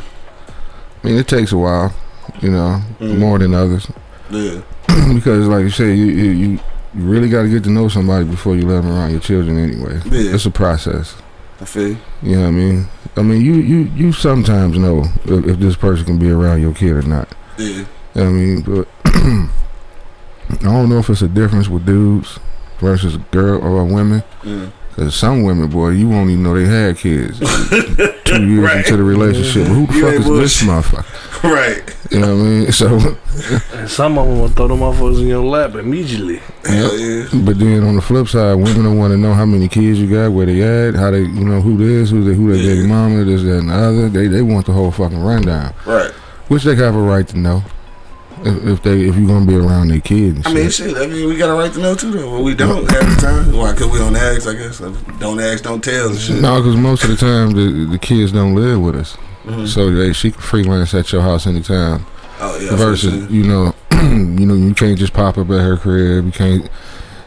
[1.06, 1.94] mean, it takes a while,
[2.40, 3.18] you know, Mm.
[3.18, 3.86] more than others,
[4.30, 4.60] yeah,
[5.14, 6.60] because like you say, you you, you
[6.94, 9.58] really got to get to know somebody before you let them around your children.
[9.58, 10.34] Anyway, Yeah.
[10.34, 11.14] it's a process.
[11.60, 11.88] I feel.
[11.88, 11.96] you.
[12.22, 12.86] You know what I mean?
[13.16, 16.72] I mean, you you you sometimes know if, if this person can be around your
[16.74, 17.28] kid or not.
[17.58, 17.66] Yeah.
[17.66, 22.38] You know what I mean, but I don't know if it's a difference with dudes
[22.78, 24.22] versus girl or women.
[24.42, 24.70] Mm.
[24.96, 27.38] Cause some women, boy, you won't even know they had kids
[28.24, 28.78] two years Right.
[28.78, 29.66] into the relationship.
[29.66, 31.22] Who the You fuck ain't is this motherfucker?
[31.44, 31.94] Right.
[32.10, 32.72] You know what I mean?
[32.72, 32.98] So,
[33.74, 36.40] And some of them will throw them motherfuckers in your lap immediately.
[36.64, 37.26] Hell yeah.
[37.44, 40.08] but then on the flip side, women don't want to know how many kids you
[40.08, 42.74] got, where they at, how they, you know, who this, who they, who their Yeah.
[42.76, 44.08] baby mama, this, that, and the other.
[44.08, 46.10] They they want the whole fucking rundown, Right.
[46.48, 47.62] which they have a right to know.
[48.46, 50.90] If, if they if you're gonna be around their kids, and I mean, shit.
[50.90, 50.96] shit.
[50.96, 52.36] I mean, we got a right to know too, though.
[52.36, 53.52] But we don't half the time.
[53.56, 53.72] Why?
[53.74, 54.46] Cause we don't ask.
[54.46, 54.78] I guess.
[55.18, 56.40] Don't ask, don't tell, and shit.
[56.40, 59.66] No, because most of the time the the kids don't live with us, Mhm.
[59.66, 62.06] so they she can freelance at your house anytime.
[62.40, 62.76] Oh yeah.
[62.76, 66.68] versus you know you know you can't just pop up at her crib you can't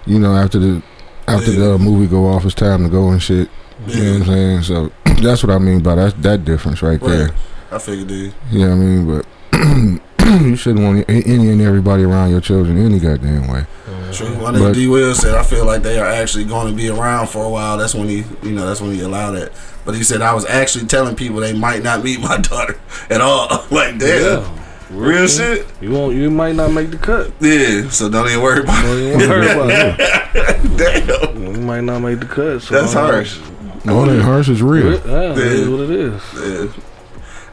[0.05, 0.84] you know after the
[1.27, 1.60] after Yeah.
[1.71, 3.49] the movie go off it's time to go and shit
[3.88, 4.91] you know what I'm saying so
[5.23, 7.32] that's what I mean by that that difference right, there
[7.71, 8.34] I figured, dude.
[8.51, 10.01] you know what I mean but
[10.41, 13.65] you shouldn't want any and everybody around your children any goddamn way.
[14.12, 14.29] True.
[14.38, 14.88] My nigga D.
[14.88, 17.77] Will said, I feel like they are actually going to be around for a while.
[17.77, 19.53] That's when he, you know, that's when he allowed it.
[19.86, 22.79] But he said, I was actually telling people they might not meet my daughter
[23.10, 23.47] at all.
[23.71, 24.41] like, damn.
[24.43, 24.55] Yeah.
[24.91, 25.67] Real shit?
[25.82, 26.15] You won't.
[26.15, 27.32] You might not make the cut.
[27.39, 27.88] Yeah.
[27.89, 29.15] So don't even worry about Don't it.
[29.15, 30.77] even worry about it.
[30.77, 31.43] Damn.
[31.55, 32.63] You might not make the cut.
[32.63, 33.39] So That's I'm harsh.
[33.86, 34.93] No, that harsh is real.
[34.93, 36.21] Yeah, it is what it is.
[36.34, 36.84] Yeah.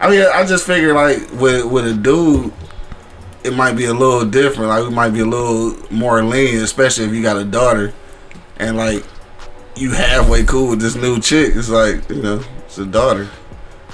[0.01, 2.53] I mean, I just figure like with with a dude,
[3.45, 4.69] it might be a little different.
[4.71, 7.93] Like we might be a little more lenient, especially if you got a daughter,
[8.59, 9.05] and like
[9.77, 11.55] you halfway cool with this new chick.
[11.55, 13.29] It's like you know, it's a daughter,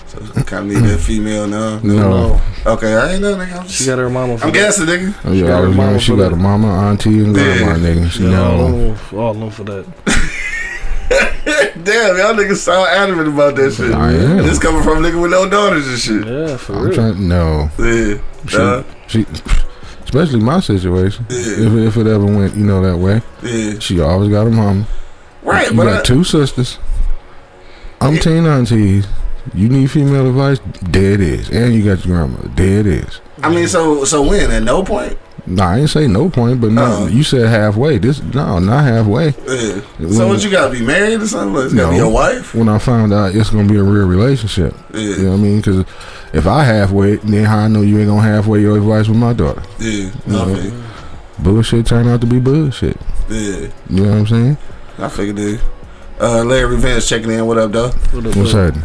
[0.06, 1.02] so kind of need that hmm.
[1.02, 1.78] female now.
[1.80, 2.40] No.
[2.66, 3.60] Okay, I ain't know, nigga.
[3.60, 4.38] I'm, She got her mama.
[4.38, 4.58] For I'm that.
[4.58, 5.14] guessing, nigga.
[5.24, 6.00] Oh, She yeah, got I her was mama young.
[6.00, 6.32] She got that.
[6.32, 7.76] a mama, auntie, and grandma, Yeah.
[7.76, 8.10] nigga.
[8.10, 8.90] She got all No.
[8.92, 9.86] of all of them for that.
[11.84, 13.92] Damn, y'all niggas sound adamant about that shit.
[13.92, 14.36] I am.
[14.38, 16.26] This coming from a nigga with no daughters and shit.
[16.26, 16.94] Yeah, for I'm real.
[16.94, 17.28] trying.
[17.28, 17.70] No.
[17.78, 18.18] Yeah,
[18.48, 19.26] She, uh, she,
[20.04, 21.26] especially my situation.
[21.30, 21.38] Yeah.
[21.38, 23.78] If, if it ever went, you know, that way, yeah.
[23.78, 24.86] she always got a mama.
[25.42, 26.78] Right, You but got I, two sisters.
[28.00, 29.06] I'm ten aunties.
[29.54, 30.60] You need female advice?
[30.82, 31.50] There it is.
[31.50, 32.38] And you got your grandma.
[32.54, 33.20] There it is.
[33.42, 35.18] I mean, so so when at no point.
[35.44, 37.06] Nah, I ain't say no point, but no, Uh-uh.
[37.08, 37.98] you said halfway.
[37.98, 39.26] This no, not halfway.
[39.48, 39.80] Yeah.
[40.10, 41.64] So what you gotta be married or something?
[41.64, 42.04] It's gotta be No.
[42.04, 42.54] your wife.
[42.54, 45.42] When I found out it's gonna be a real relationship, Yeah, you know what I
[45.42, 45.56] mean?
[45.56, 45.84] Because
[46.32, 49.32] if I halfway, then how I know you ain't gonna halfway your advice with my
[49.32, 49.62] daughter?
[49.80, 49.90] yeah.
[49.90, 50.74] You know, figured.
[51.40, 52.96] bullshit turned out to be bullshit.
[53.28, 54.56] Yeah, You know what I'm saying?
[54.98, 55.60] I figured it.
[56.20, 57.44] Uh, Larry Revenge checking in.
[57.46, 57.88] What up, though?
[57.88, 58.66] What up, What's though?
[58.66, 58.84] happening?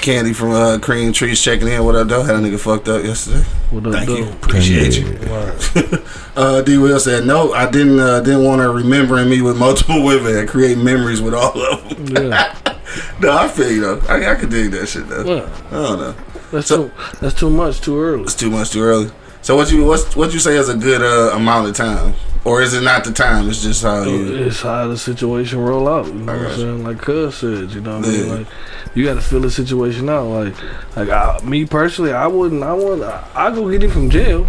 [0.00, 1.84] Candy from uh, Cream Trees checking in.
[1.84, 2.22] What up, though?
[2.22, 3.42] Had a nigga fucked up yesterday.
[3.70, 4.16] What up, Thank though?
[4.16, 4.28] you.
[4.30, 5.18] Appreciate you.
[5.22, 5.98] Yeah.
[6.36, 6.78] Uh, D.
[6.78, 7.98] Will said, "No, I didn't.
[7.98, 11.88] Uh, didn't want her remembering me with multiple women and create memories with all of
[12.06, 12.30] them.
[12.30, 12.56] Yeah.
[13.20, 14.00] no, I feel you though.
[14.08, 15.24] I, I could dig that shit though.
[15.24, 15.48] What?
[15.66, 16.14] I don't know.
[16.52, 16.94] That's So- too.
[17.20, 17.80] That's too much.
[17.80, 18.22] Too early.
[18.22, 19.10] It's too much too early.
[19.42, 22.60] So what you what's what you say is a good uh, amount of time, or
[22.62, 23.48] is it not the time?
[23.48, 24.46] It's just how you.
[24.46, 26.06] It's how the situation roll out.
[26.06, 26.84] You know what I'm saying?
[26.84, 28.26] Like Cuz said, you know what I mean?
[28.26, 28.34] Yeah.
[28.34, 28.46] Like
[28.94, 30.24] you got to feel the situation out.
[30.26, 30.54] Like,
[30.96, 32.62] like I, me personally, I wouldn't.
[32.62, 33.02] I wouldn't.
[33.02, 34.46] I, I go get him from jail.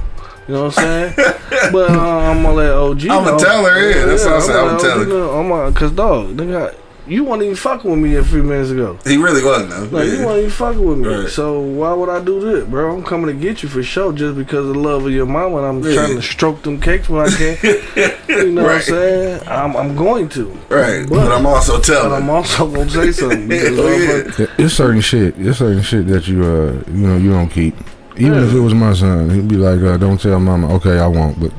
[0.47, 1.13] You know what I'm saying?
[1.71, 3.08] but uh, I'm gonna let OG.
[3.08, 5.39] I'ma tell her, yeah, that's what I said, gonna I'ma tell her.
[5.39, 6.75] I'm gonna, cause dog, nigga,
[7.12, 8.97] you wasn't even fucking with me a few minutes ago.
[9.04, 9.97] He really wasn't though.
[9.97, 10.26] Like you Yeah.
[10.26, 11.08] wasn't even fucking with me.
[11.08, 11.30] Right.
[11.30, 12.95] So why would I do this, bro?
[12.95, 15.58] I'm coming to get you for sure, just because of the love of your mama,
[15.58, 15.95] and I'm Yeah.
[15.95, 17.58] trying to stroke them cakes when I can.
[18.30, 19.41] you know what I'm saying?
[19.47, 20.45] I'm, I'm going to.
[20.69, 22.15] Right, but, But- I'm also telling But.
[22.21, 23.47] I'm also gonna say something.
[23.47, 24.08] because Oh, yeah.
[24.24, 25.36] motherfucker- It's certain shit.
[25.38, 27.76] It's certain shit that you uh you know you don't keep.
[28.17, 28.45] Even Yeah.
[28.45, 31.39] if it was my son, he'd be like, uh, "Don't tell mama." Okay, I won't.
[31.39, 31.52] But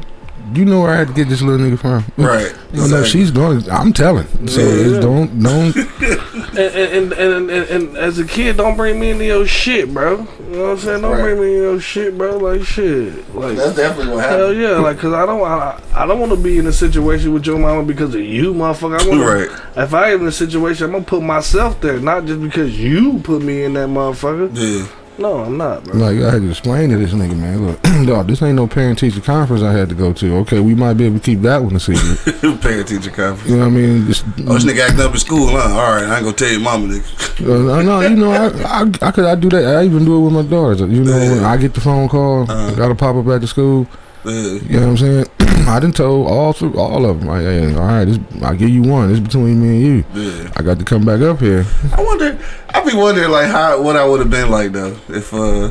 [0.55, 2.05] you know where I had to get this little nigga from.
[2.17, 2.53] right.
[2.73, 3.09] You know, exactly.
[3.11, 3.71] she's going.
[3.71, 4.27] I'm telling.
[4.49, 4.97] So Yeah.
[4.97, 5.77] it's don't don't.
[6.57, 9.93] and, and, and, and, and, and as a kid, don't bring me into your shit,
[9.93, 10.19] bro.
[10.51, 11.03] You know what I'm saying?
[11.03, 11.23] Don't Right.
[11.23, 12.39] bring me into your shit, bro.
[12.39, 13.57] Like shit, like.
[13.57, 16.59] That's definitely what Hell yeah, like, cause I don't, I, I don't want to be
[16.59, 19.01] in a situation with your mama because of you, motherfucker.
[19.01, 19.61] I wanna, Right.
[19.77, 23.19] If I am in a situation, I'm gonna put myself there, not just because you
[23.21, 24.51] put me in that motherfucker.
[24.55, 24.87] Yeah.
[25.23, 25.97] No, I'm not, bro.
[25.97, 27.67] Like I had to explain to this nigga, man.
[27.67, 30.37] Look, dog, this ain't no parent teacher conference I had to go to.
[30.39, 32.61] Okay, we might be able to keep that one a secret.
[32.61, 33.49] Parent teacher conference.
[33.49, 34.07] You know what I mean?
[34.07, 35.59] Just, Oh, this nigga acting up in school, huh?
[35.79, 37.79] All right, I ain't gonna tell your mama, nigga.
[37.79, 39.65] uh, no, you know, I, I, I could, I do that.
[39.65, 40.81] I even do it with my daughters.
[40.81, 42.75] You know, when I get the phone call, Uh-huh.
[42.75, 43.87] gotta pop up at the school.
[44.25, 44.33] Yeah.
[44.33, 45.27] You know what I'm saying?
[45.69, 47.29] I done told all through all of them.
[47.29, 49.11] Like, hey, all right, this, I'll give you one.
[49.11, 49.83] It's between me and
[50.15, 50.23] you.
[50.23, 50.53] Yeah.
[50.57, 51.65] I got to come back up here.
[51.97, 52.39] I wonder.
[52.75, 55.71] I be wondering like how what I would have been like though if uh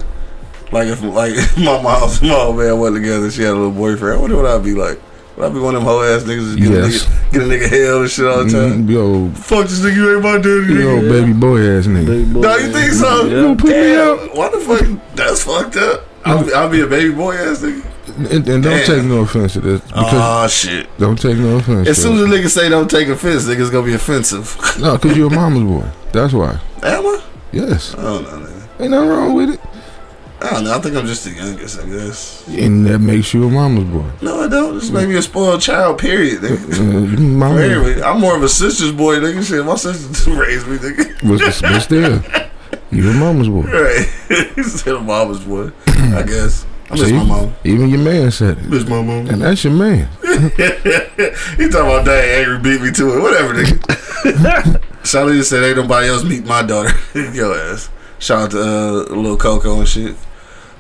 [0.72, 4.18] like if like if my mom's mom man wasn't together, she had a little boyfriend.
[4.18, 5.00] I wonder what I'd be like.
[5.38, 7.06] Would I be one of them hoe ass niggas that get, Yes.
[7.06, 8.86] a nigga, get a nigga hell and shit all the time?
[8.86, 10.50] Mm, Yo, Fuck this nigga, you ain't my daddy.
[10.50, 11.02] you nigga.
[11.04, 12.06] know, baby boy ass nigga.
[12.06, 13.26] Big boy, No, you think so?
[13.26, 13.48] Yeah.
[13.50, 14.36] You put me Damn, out.
[14.36, 15.16] why the fuck?
[15.16, 16.04] That's fucked up.
[16.26, 17.86] I'll be, I'll be a baby boy ass nigga.
[18.28, 19.82] And, and don't take no offense to this.
[19.82, 20.88] Because Oh shit.
[20.98, 21.88] don't take no offense.
[21.88, 24.56] As soon as a nigga say don't take offense, nigga's gonna be offensive.
[24.80, 25.90] No, because you're a mama's boy.
[26.12, 26.60] That's why.
[26.84, 27.22] Am I?
[27.52, 27.94] Yes.
[27.96, 28.68] I don't know, nigga.
[28.82, 29.60] Ain't nothing wrong with it.
[30.44, 30.76] I don't know.
[30.76, 32.48] I think I'm just the youngest, I guess.
[32.48, 34.10] And that makes you a mama's boy.
[34.24, 34.80] No, I don't.
[34.80, 37.20] Just make me a spoiled child, period, nigga.
[37.38, 39.48] Mama, Anyway, I'm more of a sister's boy, nigga.
[39.48, 41.30] Shit, my sister raised me, nigga.
[41.30, 42.24] but, but still,
[42.90, 43.62] you a mama's boy.
[43.72, 44.58] Right.
[44.58, 46.66] Instead a mama's boy, I guess.
[46.92, 47.14] I miss See?
[47.14, 47.56] my mom.
[47.64, 48.66] Even your man said it.
[48.66, 49.28] Miss my mom.
[49.28, 50.10] And that's your man.
[50.22, 53.22] he talking about dang angry beat me to it.
[53.22, 54.82] Whatever, nigga.
[55.06, 56.92] Charlie said ain't nobody else meet my daughter.
[57.34, 57.90] Yo ass.
[58.20, 60.16] Shout out to uh, little Coco and shit.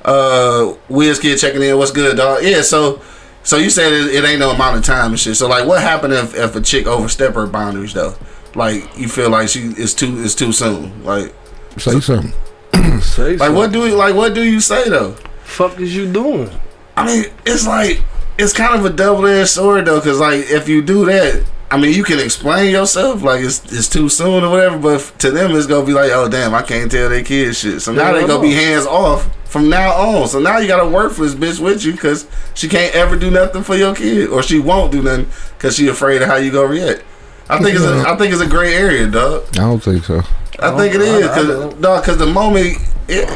[0.03, 1.77] Uh, Wiz kid checking in.
[1.77, 2.43] What's good, dog?
[2.43, 2.61] Yeah.
[2.61, 3.01] So,
[3.43, 5.37] so you said it, it ain't no amount of time and shit.
[5.37, 8.15] So like, what happened if if a chick overstep her boundaries though?
[8.53, 11.05] Like you feel like she is too it's too soon.
[11.05, 11.33] Like
[11.77, 12.33] Say something.
[12.99, 15.15] Say like what do you like what do you say though?
[15.51, 16.49] Fuck is you doing?
[16.97, 18.01] I mean, it's like
[18.37, 21.77] it's kind of a double edged sword though, because like if you do that, I
[21.77, 25.31] mean, you can explain yourself like it's it's too soon or whatever, but f- to
[25.31, 27.81] them it's gonna be like, oh damn, I can't tell their kids shit.
[27.81, 30.27] So now they I gonna be hands off from now on.
[30.27, 33.63] So now you got a worthless bitch with you because she can't ever do nothing
[33.63, 36.67] for your kid, or she won't do nothing because she afraid of how you gonna
[36.67, 37.03] react.
[37.49, 39.43] I think it's a, I think it's a gray area, dog.
[39.53, 40.21] I don't think so.
[40.59, 41.81] I think it I- is I because don't.
[41.81, 42.77] dog, because the moment
[43.09, 43.27] it,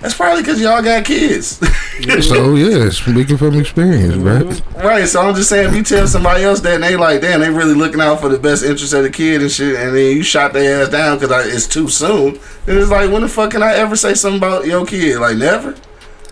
[0.00, 1.58] that's probably because y'all got kids.
[2.28, 4.84] so yeah, speaking from experience, right?
[4.84, 7.40] Right, so I'm just saying, if you tell somebody else that and they like, damn,
[7.40, 10.16] they really looking out for the best interest of the kid and shit, and then
[10.16, 13.50] you shot their ass down because it's too soon, then it's like, when the fuck
[13.52, 15.18] can I ever say something about your kid?
[15.18, 15.74] Like, never?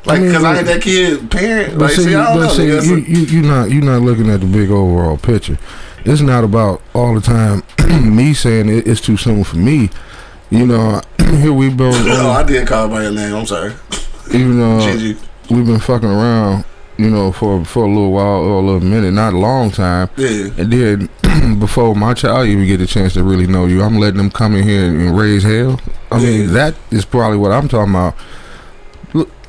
[0.06, 1.78] Like, mean, because I, ain't that kid parent?
[1.78, 2.48] But Like, see, see, I don't know.
[2.50, 2.66] see.
[2.66, 5.58] You, you you not you not looking at the big overall picture.
[6.04, 7.62] It's not about all the time
[8.14, 9.88] me saying it, it's too soon for me.
[10.54, 13.34] You know, here we both, uh, oh, I did call by your name.
[13.34, 13.74] I'm sorry.
[14.32, 15.20] even though Gigi.
[15.50, 16.64] we've been fucking around,
[16.96, 20.08] you know, for for a little while or a little minute, not a long time.
[20.16, 20.50] Yeah.
[20.56, 24.18] And then before my child even get a chance to really know you, I'm letting
[24.18, 25.80] them come in here and raise hell.
[26.12, 28.14] I mean, that is probably what I'm talking about.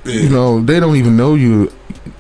[0.06, 0.22] Yeah.
[0.22, 1.72] You know, they don't even know you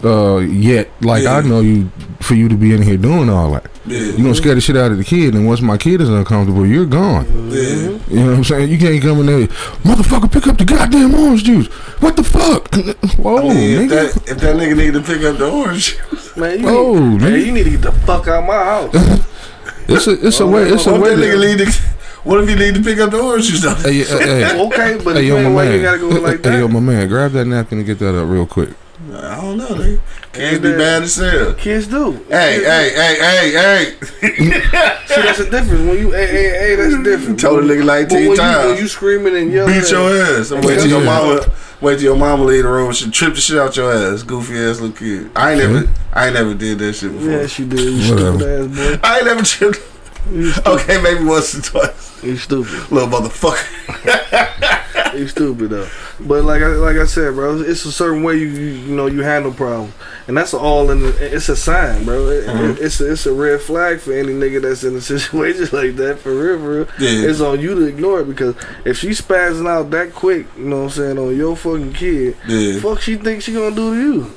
[0.04, 0.90] uh, yet.
[1.02, 1.38] Like Yeah.
[1.38, 3.70] I know you for you to be in here doing all that.
[3.86, 4.00] yeah.
[4.00, 6.66] You gonna scare the shit out of the kid, and once my kid is uncomfortable,
[6.66, 7.26] you're gone.
[7.52, 7.62] yeah.
[7.64, 8.70] You know what I'm saying?
[8.70, 9.48] You can't come in there,
[9.84, 11.68] motherfucker, pick up the goddamn orange juice.
[12.02, 12.74] What the fuck?
[13.20, 14.14] Whoa, I mean, if, nigga.
[14.14, 15.98] that, if that nigga need to pick up the orange,
[16.38, 19.22] Man, you, Oh, need, man, you need to get the fuck out of my house.
[19.88, 21.10] It's a it's a way it's a what way.
[21.14, 21.95] if that nigga To, need to,
[22.26, 23.62] what if you need to pick up the orange juice?
[23.62, 23.74] though?
[23.76, 25.74] hey, hey, hey, okay, but hey, hey, yo, my why man.
[25.76, 26.52] you gotta go like that?
[26.54, 28.70] Hey, yo, my man, grab that napkin and get that up real quick.
[29.14, 30.00] I don't know, nigga.
[30.34, 31.54] Kids be bad as hell.
[31.54, 32.14] Kids do.
[32.30, 33.96] Hey, Kids hey, hey, hey, hey.
[34.00, 34.06] do.
[35.16, 35.88] See, that's the difference.
[35.88, 37.40] When you, hey, hey, hey, that's different.
[37.40, 38.68] Told a nigga like But when 10 you, times.
[38.72, 40.52] when you screaming and yelling, Beat your ass.
[40.52, 41.06] And wait till your Yeah.
[41.06, 42.92] mama wait till your mama leave the room.
[42.94, 44.24] She trip the shit out your ass.
[44.24, 45.30] Goofy ass little kid.
[45.36, 47.30] I ain't never I ain't never did that shit before.
[47.32, 47.80] Yes, you did.
[47.80, 48.40] You Whatever.
[48.40, 49.08] stupid ass boy.
[49.08, 49.80] I ain't never tripped.
[50.66, 52.24] Okay, maybe once or twice.
[52.24, 52.92] You stupid.
[52.92, 54.72] Little motherfucker.
[55.16, 55.88] You stupid though.
[56.20, 59.06] But like I like I said, bro, it's a certain way you you, you know
[59.08, 59.94] you handle problems,
[60.28, 61.00] and that's all in.
[61.00, 62.28] The, it's a sign, bro.
[62.28, 62.84] It, Mm-hmm.
[62.84, 66.20] It's a, it's a red flag for any nigga that's in a situation like that.
[66.20, 66.88] For real, for real.
[67.00, 67.30] Yeah.
[67.30, 70.78] It's on you to ignore it because if she spazzing out that quick, you know
[70.80, 72.80] what I'm saying, on your fucking kid, Yeah.
[72.82, 74.32] fuck she think she gonna do to you?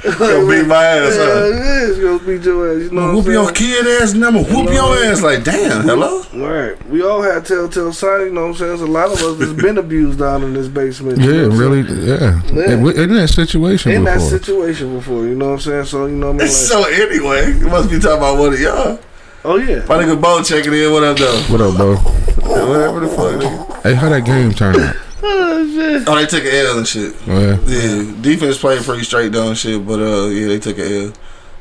[0.00, 1.44] Gonna beat my ass Yeah, up.
[1.44, 2.82] it is gonna beat your ass.
[2.84, 6.22] You know Whoop what your kid ass and I'ma whoop your ass like damn, hello?
[6.22, 6.42] saying?
[6.42, 6.86] Right.
[6.88, 8.24] We all had telltale signs.
[8.24, 8.68] You know what I'm saying?
[8.70, 11.18] There's a lot of us that's been abused down in this basement.
[11.18, 12.40] you Yeah, know what I'm really, yeah.
[12.52, 12.72] Yeah.
[12.72, 15.24] In, in that situation in that situation before.
[15.26, 15.84] You know what I'm saying?
[15.84, 16.48] So you know what I mean?
[16.48, 18.98] Like, So anyway, you must be talking about one of y'all.
[19.44, 19.84] oh yeah.
[19.86, 21.40] My nigga Bo checking in, what up though?
[21.50, 21.96] what up, bro?
[21.96, 23.82] Whatever the fuck, nigga.
[23.82, 24.96] Hey, how that game turned out?
[25.22, 26.08] Oh shit.
[26.08, 27.14] Oh, they took an L and shit.
[27.26, 27.58] Yeah.
[27.66, 31.12] Yeah, defense played pretty straight down and shit, but uh, yeah, they took an L.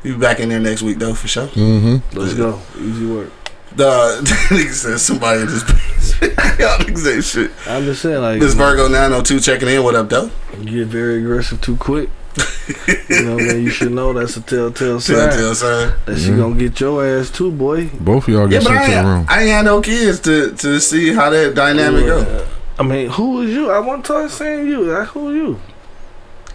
[0.03, 1.47] You be back in there next week though for sure.
[1.47, 2.17] Mm-hmm.
[2.17, 2.59] Let's go.
[2.79, 3.31] Easy work.
[3.75, 6.59] Duh, nigga said somebody in this bitch.
[6.59, 7.51] Y'all niggas ain't shit.
[7.67, 9.83] I'm just saying, like, Miss Virgo 902 checking in.
[9.83, 10.31] What up, though?
[10.59, 12.09] you get very aggressive too quick.
[13.09, 13.63] you know what I mean?
[13.63, 15.93] You should know that's a telltale sign Tell, tell, son.
[16.05, 17.89] that she gonna get your ass too, boy.
[17.99, 19.25] Both of y'all get but sent I to the ain't, room.
[19.27, 22.47] I ain't had no kids to, to see how that dynamic go.
[22.79, 23.69] I mean, who is you?
[23.71, 24.83] I want to saying you.
[24.83, 25.59] Like, who are you?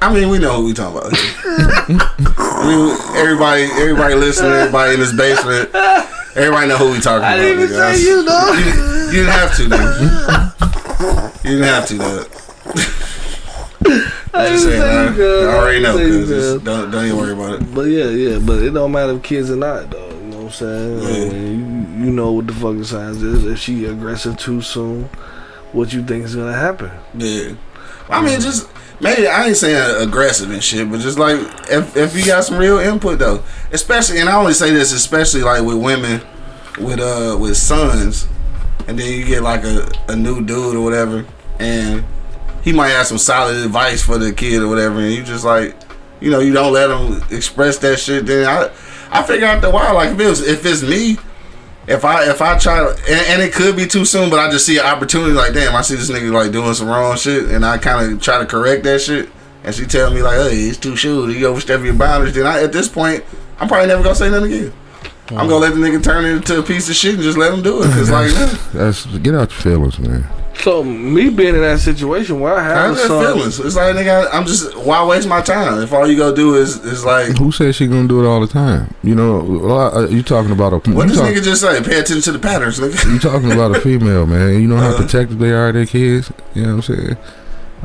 [0.00, 1.12] I mean, we know who we talking about.
[1.14, 5.68] I mean, everybody, everybody listening, everybody in this basement,
[6.34, 7.42] everybody know who we talking I about.
[7.42, 8.58] didn't even say you, dog.
[8.58, 11.44] You, you didn't have to, nigga.
[11.44, 12.30] You didn't have to, dog.
[14.34, 15.52] I Just didn't saying, say I.
[15.52, 15.96] I already know.
[15.98, 17.74] didn't say you, Cause don't, don't even worry about it.
[17.74, 20.08] But yeah, yeah, but it don't matter if kids or not, though.
[20.08, 20.98] You know what I'm saying?
[21.00, 23.44] I mean, you, you know what the fucking signs is.
[23.44, 25.08] If she aggressive too soon,
[25.74, 26.90] what you think is gonna happen?
[27.14, 27.54] Yeah.
[28.08, 28.68] I mean, just
[29.00, 31.38] maybe I ain't saying aggressive and shit, but just like
[31.70, 35.42] if if you got some real input though, especially and I only say this especially
[35.42, 36.20] like with women
[36.78, 38.28] with uh with sons,
[38.86, 41.26] and then you get like a a new dude or whatever,
[41.58, 42.04] and
[42.62, 45.74] he might have some solid advice for the kid or whatever, and you just like,
[46.20, 48.26] you know, you don't let him express that shit.
[48.26, 48.70] Then I
[49.10, 51.18] I figure out the why like if it's if it's me.
[51.86, 54.50] If I if I try to and, and it could be too soon, but I
[54.50, 57.50] just see an opportunity like damn, I see this nigga like doing some wrong shit,
[57.50, 59.28] and I kind of try to correct that shit,
[59.64, 62.34] and she tell me like, hey, it's too soon, you overstep your boundaries.
[62.34, 63.22] Then I at this point,
[63.58, 64.72] I'm probably never gonna say nothing again.
[65.28, 65.60] I'm gonna mm.
[65.60, 67.82] let the nigga turn it into a piece of shit and just let him do
[67.82, 68.32] it, cause like,
[68.72, 70.26] That's get out your feelings, man.
[70.58, 73.60] So me being in that situation where I I have a got feelings.
[73.60, 76.82] It's like nigga, I'm just why waste my time if all you go do is
[76.84, 77.36] is like.
[77.38, 78.94] Who says she gonna do it all the time?
[79.02, 81.60] You know, a lot- uh, you talking about a What you, does talk- nigga just
[81.60, 81.82] say?
[81.82, 83.12] Pay attention to the patterns, nigga.
[83.12, 84.60] you talking about a female, man.
[84.60, 85.02] You know how Uh-huh.
[85.02, 86.32] protective they are of their kids.
[86.54, 87.16] You know what I'm saying?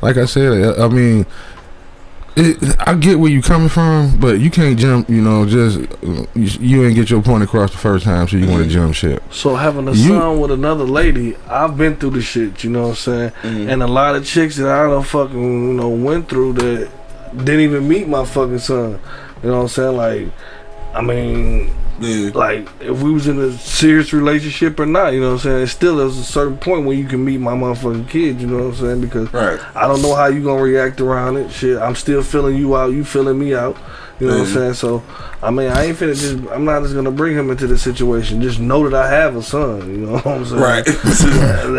[0.01, 1.25] like I said, I I mean,
[2.39, 5.09] it, I get where you coming from, but you can't jump.
[5.09, 8.47] You know, just you, you ain't get your point across the first time, so you
[8.47, 9.21] want to jump ship.
[9.31, 12.83] So having a You- son with another lady, I've been through the shit, you know
[12.83, 13.29] what I'm saying?
[13.43, 13.69] Mm-hmm.
[13.69, 16.89] And a lot of chicks that I don't fucking, you know, went through that
[17.35, 18.99] didn't even meet my fucking son.
[19.43, 19.95] You know what I'm saying?
[19.97, 20.27] Like,
[20.93, 22.31] I mean, Yeah.
[22.33, 25.63] like if we was in a serious relationship or not, you know what I'm saying?
[25.63, 28.57] It's still there's a certain point when you can meet my motherfucking kid, you know
[28.57, 29.01] what I'm saying?
[29.01, 29.59] Because Right.
[29.75, 31.51] I don't know how you gonna react around it.
[31.51, 33.75] Shit, I'm still feeling you out, you feeling me out.
[34.19, 34.53] You know what I'm Mhm.
[34.53, 34.73] saying?
[34.73, 35.01] So,
[35.41, 36.35] I mean, I ain't finna just.
[36.53, 38.41] I'm not just gonna bring him into this situation.
[38.41, 39.89] Just know that I have a son.
[39.89, 40.61] You know what I'm saying?
[40.61, 40.85] Right.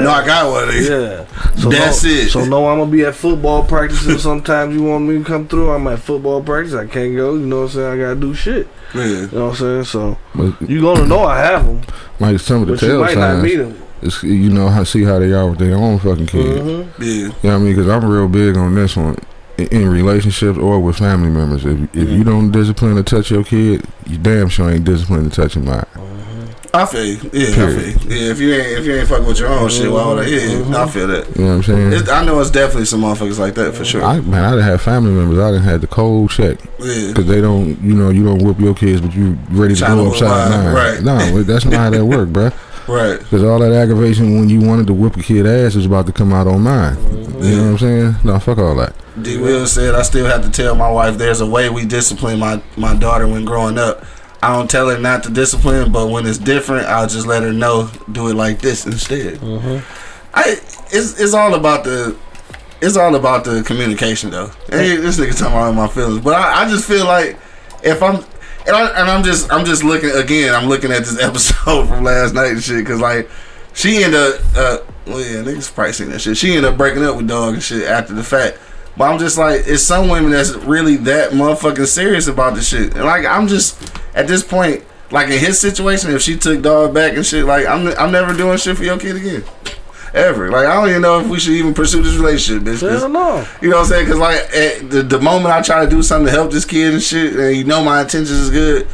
[0.02, 0.88] no, I got one of these.
[0.88, 1.26] Yeah.
[1.56, 2.30] So That's it.
[2.30, 5.48] So know I'm gonna be at football practice, and sometimes you want me to come
[5.48, 5.70] through.
[5.70, 6.72] I'm at football practice.
[6.72, 7.34] I can't go.
[7.34, 7.92] You know what I'm saying?
[7.92, 8.68] I gotta do shit.
[8.94, 9.04] Yeah.
[9.06, 9.84] You know what I'm saying?
[9.84, 11.82] So But you gonna know I have them,
[12.18, 13.76] like some of the tail signs, meet them.
[14.02, 16.60] it's, you know how see how they are with their own fucking kids.
[16.60, 17.02] Mm-hmm.
[17.02, 17.08] Yeah.
[17.10, 17.74] You know what I mean?
[17.76, 19.16] Because I'm real big on this one.
[19.58, 23.44] In- In relationships or with family members, if if you don't discipline to touch your
[23.44, 25.84] kid, you damn sure ain't disciplined to touch your mine.
[26.72, 27.30] I feel you.
[27.32, 28.16] Yeah, I feel you.
[28.16, 30.26] Yeah, if you ain't if you ain't fucking with your own shit, why would I?
[30.28, 30.74] Yeah, mm-hmm.
[30.74, 31.36] I feel that.
[31.36, 31.92] You know what I'm saying?
[31.92, 34.02] It, I know it's definitely some motherfuckers like that for sure.
[34.02, 35.38] I man, I done had family members.
[35.38, 37.08] I done had the cold check Yeah.
[37.08, 40.10] because they don't, you know, you don't whoop your kids, but you ready to go
[40.10, 40.74] upside down.
[40.74, 41.02] right.
[41.02, 42.54] No, that's not how that work, bruh.
[42.88, 43.20] Right.
[43.20, 46.12] Because all that aggravation when you wanted to whip a kid ass is about to
[46.12, 46.96] come out on mine.
[47.40, 48.14] You know what I'm saying?
[48.24, 48.94] No, fuck all that.
[49.22, 49.36] D.
[49.36, 52.60] Will said, I still have to tell my wife there's a way we discipline my,
[52.76, 54.04] my daughter when growing up.
[54.42, 57.52] I don't tell her not to discipline, but when it's different, I'll just let her
[57.52, 59.38] know, do it like this instead.
[60.32, 60.56] I
[60.92, 62.16] it's it's all about the
[62.80, 64.50] it's all about the communication though.
[64.68, 67.36] Hey, this nigga talking about my feelings, but I, I just feel like
[67.82, 68.24] if I'm
[68.66, 70.54] and, I, and I'm just I'm just looking again.
[70.54, 73.28] I'm looking at this episode from last night and shit because like
[73.74, 76.36] she ended up uh well yeah niggas probably seen that shit.
[76.36, 78.58] She ended up breaking up with dog and shit after the fact.
[79.00, 82.94] But I'm just like, it's some women that's really that motherfucking serious about the shit.
[82.94, 83.80] And like, I'm just
[84.14, 87.66] at this point, like in his situation, if she took dog back and shit, like
[87.66, 89.42] I'm, I'm never doing shit for your kid again,
[90.12, 90.50] ever.
[90.50, 92.80] Like I don't even know if we should even pursue this relationship, bitch.
[92.80, 93.46] 'cause- Hell no.
[93.62, 94.04] You know what I'm saying?
[94.04, 96.92] Because like at the, the moment I try to do something to help this kid
[96.92, 98.86] and shit, and you know my intentions is good,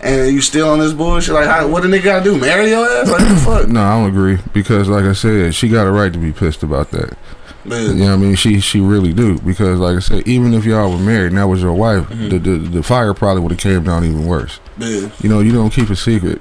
[0.00, 2.38] and you still on this bullshit, like how, what the nigga gotta do?
[2.38, 3.08] Marry your ass?
[3.10, 3.68] Like what the fuck?
[3.68, 6.62] No, I don't agree because, like I said, she got a right to be pissed
[6.62, 7.18] about that.
[7.70, 8.34] You know what I mean?
[8.34, 11.46] She she really do because, like I said, even if y'all were married and that
[11.48, 14.60] was your wife, the, the the fire probably would have came down even worse.
[14.78, 16.40] yeah, You know, you don't keep a secret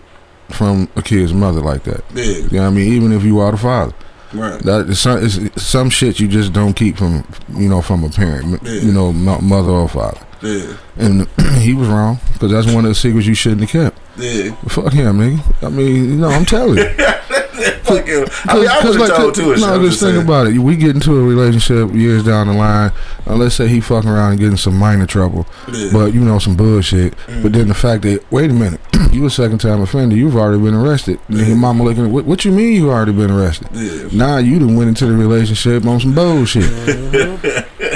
[0.50, 2.04] from a kid's mother like that.
[2.14, 2.94] yeah, You know what I mean?
[2.94, 3.94] Even if you are the father,
[4.34, 4.62] right.
[4.64, 8.10] that is some it's, some shit you just don't keep from you know from a
[8.10, 8.72] parent, Yeah.
[8.82, 10.20] you know, mo- mother or father.
[10.42, 11.28] Yeah, And
[11.60, 14.00] he was wrong because that's one of the secrets you shouldn't have kept.
[14.18, 14.52] yeah.
[14.70, 15.66] Fuck him, nigga.
[15.66, 16.90] I mean, you know, I'm telling you.
[17.84, 18.26] Fuck you.
[18.46, 19.56] I mean, I would have told too.
[19.56, 20.22] no, just think saying.
[20.24, 20.58] about it.
[20.60, 22.92] We get into a relationship years down the line.
[23.26, 25.90] Uh, let's say he fucking around and getting some minor trouble, Yeah.
[25.92, 27.14] but you know some bullshit.
[27.42, 28.80] But then the fact that wait a minute,
[29.12, 30.16] you a second time offender.
[30.16, 31.20] You've already been arrested.
[31.30, 33.68] And your mama looking at what, what you mean you already been arrested?
[33.74, 34.08] Yeah.
[34.12, 36.64] Now you done went into the relationship on some bullshit,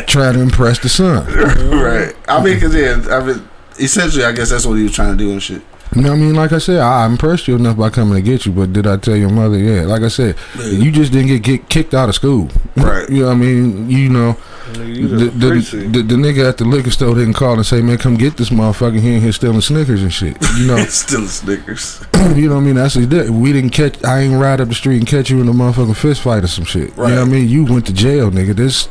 [0.08, 1.26] trying to impress the son.
[1.72, 2.16] right.
[2.28, 3.48] I mean, cause yeah, I mean,
[3.80, 5.62] essentially, I guess that's what he was trying to do and shit.
[5.96, 6.36] You know what I mean?
[6.36, 8.96] Like I said, I impressed you enough by coming to get you, but did I
[8.96, 9.58] tell your mother?
[9.58, 9.82] Yeah.
[9.82, 10.66] Like I said, Yeah.
[10.68, 12.50] you just didn't get, get kicked out of school.
[12.78, 13.10] Right.
[13.10, 13.90] you know what I mean?
[13.90, 14.38] You know,
[14.72, 17.98] Nigga, the, the, the, the nigga at the liquor store didn't call and say, man,
[17.98, 20.38] come get this motherfucker here and here stealing Snickers and shit.
[20.58, 22.02] You know, Still Snickers.
[22.36, 22.76] you know what I mean?
[22.76, 23.30] That's what.
[23.30, 25.98] We didn't catch, I ain't ride up the street and catch you in a motherfucking
[25.98, 26.90] fist fight or some shit.
[26.92, 27.50] You know what I mean?
[27.50, 28.56] You went to jail, nigga.
[28.56, 28.88] This,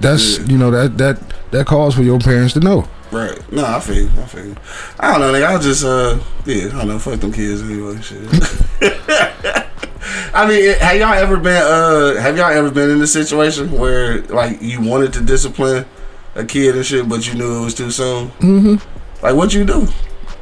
[0.00, 0.44] that's, Yeah.
[0.46, 2.88] you know, that, that, that calls for your parents to know.
[3.12, 3.52] Right.
[3.52, 4.10] No, I feel you.
[4.18, 4.56] I feel you.
[4.98, 5.54] I don't know, nigga.
[5.54, 6.98] I just, uh, yeah, I don't know.
[6.98, 8.00] Fuck them kids anyway.
[8.00, 8.22] Shit.
[10.34, 14.22] I mean, have y'all ever been, uh, have y'all ever been in a situation where,
[14.22, 15.84] like, you wanted to discipline
[16.34, 18.28] a kid and shit, but you knew it was too soon?
[18.28, 18.76] hmm
[19.22, 19.86] Like, what you do?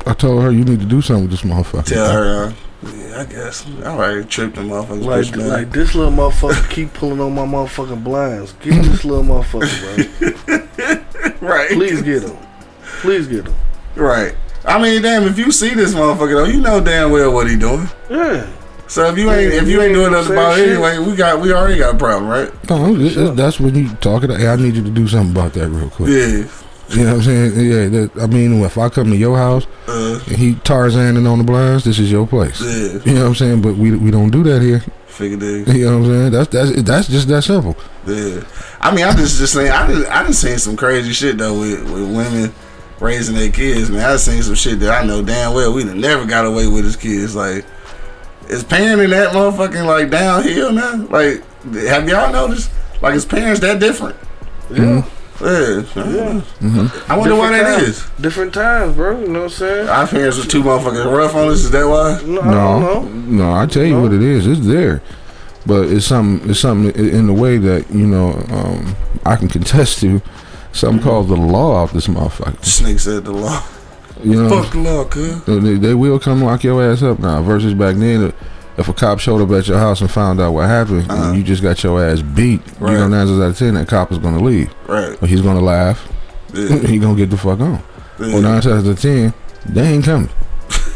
[0.07, 1.87] I told her, you need to do something with this motherfucker.
[1.87, 2.53] Tell her, uh,
[2.89, 3.67] yeah, I guess.
[3.83, 5.05] I already tripped the motherfuckers.
[5.05, 8.53] Like, bitch, like this little motherfucker keep pulling on my motherfucking blinds.
[8.55, 10.47] Get this little motherfucker,
[11.41, 11.49] bro.
[11.49, 11.71] right.
[11.73, 12.37] Please get him.
[13.01, 13.55] Please get him.
[13.97, 14.35] Right.
[14.65, 17.57] I mean, damn, if you see this motherfucker though, you know damn well what he
[17.57, 17.89] doing.
[18.11, 18.47] Yeah.
[18.89, 21.53] So if you ain't if you ain't doing nothing about it anyway, we got we
[21.53, 22.53] already got a problem, right?
[22.71, 24.31] No, it- it- that's when you talk it.
[24.31, 26.09] Hey, I need you to do something about that real quick.
[26.11, 26.45] Yeah.
[26.91, 27.53] You know what I'm saying?
[27.71, 27.89] Yeah.
[27.89, 31.45] That, I mean, if I come to your house Uh, and he Tarzaning on the
[31.45, 32.61] blinds, this is your place.
[32.61, 32.99] yeah.
[33.05, 33.63] You know what I'm saying?
[33.63, 34.83] But we we don't do that here.
[35.07, 35.69] Figured it.
[35.77, 36.31] You know what I'm saying?
[36.33, 37.77] That's that's that's just that simple.
[38.07, 38.41] Yeah.
[38.81, 39.71] I mean, I'm just just saying.
[39.71, 42.53] I didn't I done seen some crazy shit though with with women
[43.01, 43.91] raising their kids.
[43.91, 46.67] Man, I seen some shit that I know damn well we done never got away
[46.69, 47.35] with as kids.
[47.35, 47.65] Like,
[48.49, 50.97] is parenting that motherfucking like downhill now?
[51.09, 51.43] Like,
[51.87, 52.71] have y'all noticed?
[53.03, 54.17] Like, is parents that different?
[54.71, 55.05] Yeah.
[55.41, 55.81] Yeah.
[56.61, 57.11] Mhm.
[57.11, 57.99] I wonder why that Different is.
[58.01, 58.11] times.
[58.21, 59.21] Different times, bro.
[59.21, 59.89] You know what I'm saying?
[59.89, 61.61] Our parents were too motherfucking rough on us.
[61.65, 62.21] Is that why?
[62.27, 62.83] No, I No, don't
[63.29, 63.45] know.
[63.47, 64.03] no, I tell you No.
[64.03, 64.47] what it is.
[64.47, 65.01] It's there,
[65.65, 66.51] but it's something.
[66.51, 68.95] It's something in the way that you know um,
[69.25, 70.21] I can contest to.
[70.73, 72.65] Something called the law of this motherfucker.
[72.65, 73.63] Snake said the law.
[74.23, 75.45] You know, Fuck the law, cuz.
[75.45, 77.43] they, they will come lock your ass up now.
[77.43, 78.33] Versus back then,
[78.77, 81.29] if a cop showed up at your house and found out what happened, Uh-huh.
[81.31, 82.93] and you just got your ass beat, Right.
[82.93, 85.17] you know, nine out of ten, that cop is gonna leave, Right.
[85.21, 86.07] but he's gonna laugh.
[86.53, 86.77] Yeah.
[86.87, 87.83] he gonna get the fuck on.
[88.19, 88.35] Yeah.
[88.35, 89.33] Well, nine times out of ten,
[89.67, 90.29] they ain't coming.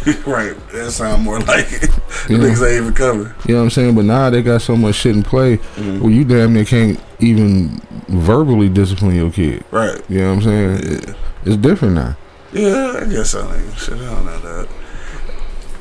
[0.27, 0.55] right.
[0.73, 1.91] That sound more like it.
[2.29, 2.39] Yeah.
[2.39, 3.33] Niggas ain't even coming.
[3.47, 3.95] You know what I'm saying?
[3.97, 6.01] But now they got so much shit in play Mhm.
[6.01, 9.63] where you damn near can't even verbally discipline your kid.
[9.71, 10.01] Right.
[10.09, 11.03] You know what I'm saying?
[11.09, 11.15] Yeah.
[11.45, 12.17] It's different now.
[12.53, 13.95] Yeah, I guess I ain't shit.
[13.95, 14.69] I don't know that.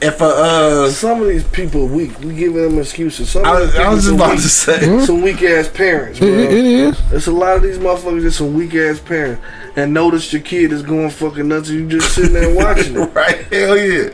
[0.02, 2.20] If a, uh, Some of these people weak.
[2.20, 3.30] We giving them excuses.
[3.30, 4.42] Some I, of these I was just about weak.
[4.42, 5.06] to say, Huh?
[5.06, 6.30] Some weak ass parents, It, bro.
[6.30, 7.10] it, it is.
[7.10, 9.42] There's a lot of these motherfuckers just some weak ass parents
[9.76, 13.14] and notice your kid is going fucking nuts and you just sitting there watching it.
[13.14, 13.46] right?
[13.52, 14.10] Hell yeah.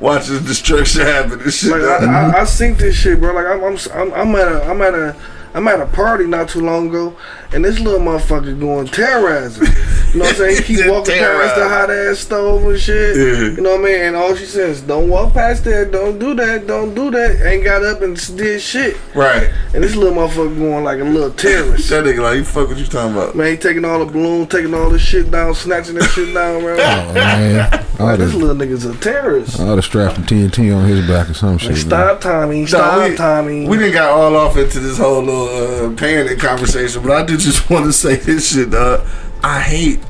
[0.00, 1.70] Watching destruction happen and shit.
[1.70, 3.32] Like I, I, I seen this shit, bro.
[3.34, 5.16] Like I'm, I'm, I'm, I'm at a, I'm at a,
[5.54, 7.14] I'm at a party not too long ago,
[7.52, 9.66] and this little motherfucker going terrorizing.
[10.12, 10.56] You know what I'm saying?
[10.56, 13.16] He keep Just walking past the hot ass stove and shit.
[13.16, 13.50] Yeah.
[13.56, 14.00] You know what I mean?
[14.02, 15.90] And all she says, "Don't walk past that.
[15.90, 16.66] Don't do that.
[16.66, 18.96] Don't do that." Ain't got up and did shit.
[19.14, 19.50] right.
[19.74, 21.88] And this little motherfucker going like a little terrorist.
[21.88, 23.34] That nigga like, you fuck what you talking about?
[23.34, 26.60] Man, he taking all the balloons, taking all this shit down, snatching that shit down,
[26.60, 26.74] bro.
[26.74, 27.86] Oh, man.
[27.98, 29.60] All Like, this little nigga's a terrorist.
[29.60, 31.70] I all the strap from TNT on his back or some shit.
[31.70, 31.86] Like, man.
[31.86, 32.66] stop, Tommy.
[32.66, 33.66] Stop, Nah, we, Tommy.
[33.68, 37.40] We didn't got all off into this whole little uh, parenting conversation, but I did
[37.40, 39.06] just want to say this shit, dog.
[39.42, 40.00] I hate,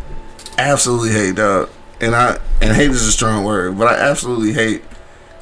[0.58, 1.70] absolutely hate, dog.
[2.00, 4.82] And I and hate is a strong word, but I absolutely hate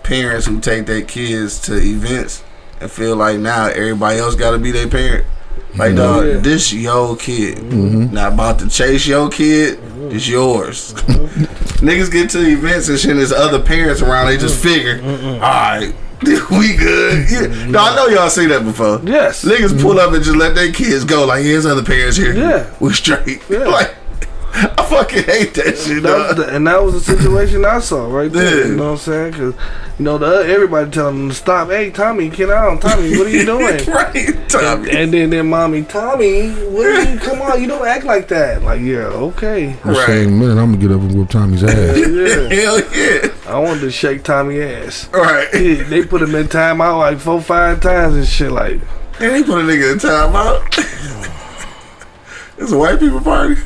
[0.02, 2.42] parents who take their kids to events
[2.80, 5.24] and feel like now everybody else got to be their parent.
[5.76, 6.36] Like, dog, Yeah.
[6.38, 7.58] this your kid.
[7.58, 8.12] Mm-hmm.
[8.14, 9.78] Not about to chase your kid.
[9.78, 10.16] Mm-hmm.
[10.16, 10.94] It's yours.
[10.94, 11.44] Mm-hmm.
[11.86, 13.10] Niggas get to events and shit.
[13.12, 14.26] And there's other parents around.
[14.26, 15.94] They just figure, all right,
[16.50, 17.30] we good.
[17.30, 17.66] Yeah.
[17.66, 19.00] No, I know y'all seen that before.
[19.04, 19.44] yes.
[19.44, 20.08] Niggas pull mm-hmm.
[20.08, 21.24] up and just let their kids go.
[21.24, 22.34] Like, here's other parents here.
[22.34, 22.70] Yeah.
[22.80, 23.42] we straight.
[23.48, 23.58] Yeah.
[23.70, 23.94] Like,
[24.52, 26.02] I fucking hate that shit.
[26.02, 28.62] That the, and that was the situation I saw right there.
[28.62, 28.66] Yeah.
[28.66, 29.30] You know what I'm saying?
[29.32, 29.54] Because
[29.98, 31.68] you know the everybody telling them to stop.
[31.68, 33.16] Hey, Tommy, get out, Tommy.
[33.16, 33.84] What are you doing?
[33.86, 34.90] right, Tommy.
[34.90, 37.18] and then their mommy, Tommy, what are you?
[37.20, 38.62] Come on, you don't act like that.
[38.62, 39.74] Like, yeah, okay.
[39.84, 40.06] The Right.
[40.06, 41.96] same minute, I'm gonna get up and whoop Tommy's ass.
[41.96, 43.28] Yeah, Hell yeah.
[43.46, 45.08] I wanted to shake Tommy ass.
[45.12, 45.48] Right.
[45.54, 48.50] Yeah, they put him in timeout like four, five times and shit.
[48.50, 48.80] Like,
[49.20, 50.66] And they put a nigga in timeout.
[52.58, 53.56] it's a white people party.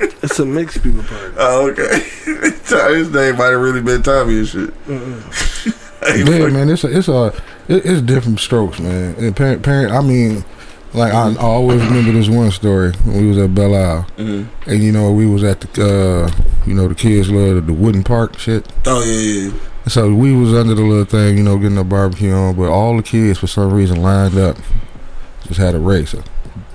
[0.00, 1.34] It's a mixed people party.
[1.38, 1.98] Oh, okay.
[2.94, 4.74] His name might have really been Tommy and shit.
[6.00, 7.26] Hey, yeah, man, it's a, it's a
[7.66, 9.16] it, it's different strokes, man.
[9.16, 10.44] And parent, parent, I mean,
[10.94, 14.46] like I, I always remember this one story when we was at Belle Isle, Mhm.
[14.66, 18.04] and you know we was at the uh, you know the kids love the wooden
[18.04, 18.72] park shit.
[18.86, 19.52] Oh yeah, yeah.
[19.88, 22.96] So we was under the little thing, you know, getting a barbecue on, but all
[22.96, 24.56] the kids for some reason lined up,
[25.48, 26.14] just had a race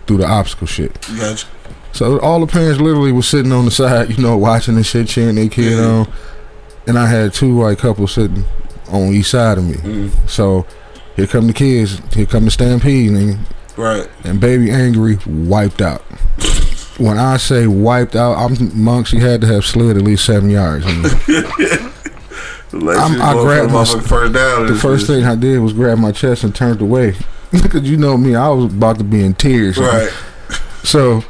[0.06, 1.00] through the obstacle shit.
[1.18, 1.48] Gotcha.
[1.94, 5.08] So all the parents literally was sitting on the side, you know, watching the shit,
[5.08, 5.86] cheering their kid Yeah.
[5.86, 6.08] on,
[6.88, 8.46] and I had two white couples sitting
[8.92, 9.76] on each side of me.
[9.76, 10.66] Mm, So
[11.16, 13.38] here come the kids, here come the stampede, nigga,
[13.78, 14.08] right.
[14.24, 16.04] and baby angry wiped out.
[17.00, 19.08] When I say wiped out, I'm monk.
[19.08, 20.86] She had to have slid at least seven yards.
[20.86, 21.28] Like
[22.98, 24.68] I grabbed my- first down.
[24.68, 27.16] the first thing I did was grab my chest and turned away.
[27.52, 29.78] Because you know me, I was about to be in tears.
[29.78, 30.10] Right.
[30.84, 31.24] So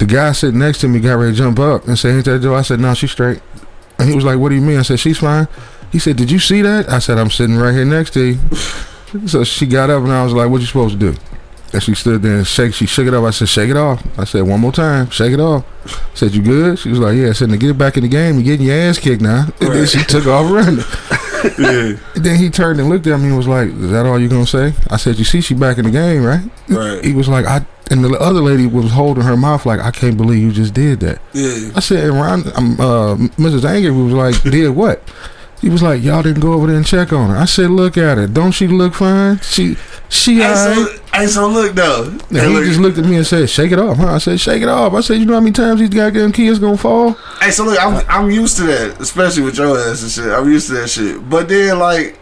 [0.00, 2.40] the guy sitting next to me got ready to jump up and say, Ain't that
[2.40, 2.54] Joe?
[2.54, 3.40] I said, No, she's straight.
[3.98, 4.78] And he was like, What do you mean?
[4.78, 5.46] I said, She's fine.
[5.92, 6.88] He said, Did you see that?
[6.88, 8.38] I said, I'm sitting right here next to you.
[9.28, 11.18] so she got up and I was like, What you supposed to do?
[11.72, 13.24] And she stood there and shake she shook it off.
[13.24, 14.02] I said, Shake it off.
[14.18, 15.66] I said, One more time, shake it off.
[15.84, 16.78] I said, You good?
[16.78, 17.28] She was like, Yeah.
[17.28, 19.48] I said, Now get back in the game, you're getting your ass kicked now.
[19.60, 20.84] And then she took off running.
[21.58, 21.96] Yeah.
[22.16, 24.46] Then he turned and looked at me and was like, "Is that all you gonna
[24.46, 27.02] say?" I said, "You see, she back in the game, right?" Right.
[27.02, 30.16] He was like, "I." And the other lady was holding her mouth like, "I can't
[30.16, 31.70] believe you just did that." Yeah.
[31.74, 33.64] I said, and Ron, um, uh, Mrs.
[33.64, 35.02] Anger was like, "Did what?"
[35.60, 37.98] He was like, "Y'all didn't go over there and check on her." I said, "Look
[37.98, 38.26] at her.
[38.26, 39.40] Don't she look fine?
[39.40, 39.76] She,
[40.08, 42.04] she Hey, alright." so, hey, so look though.
[42.04, 44.18] And Hey, he look, just looked at me and said, "Shake it off, huh?" I
[44.18, 46.78] said, "Shake it off." I said, "You know how many times these goddamn kids gonna
[46.78, 47.12] fall?"
[47.42, 50.32] hey, so look, I'm I'm used to that, especially with your ass and shit.
[50.32, 51.28] I'm used to that shit.
[51.28, 52.18] But then, like,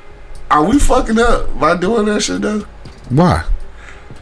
[0.50, 2.64] are we fucking up by doing that shit though?
[3.10, 3.44] Why?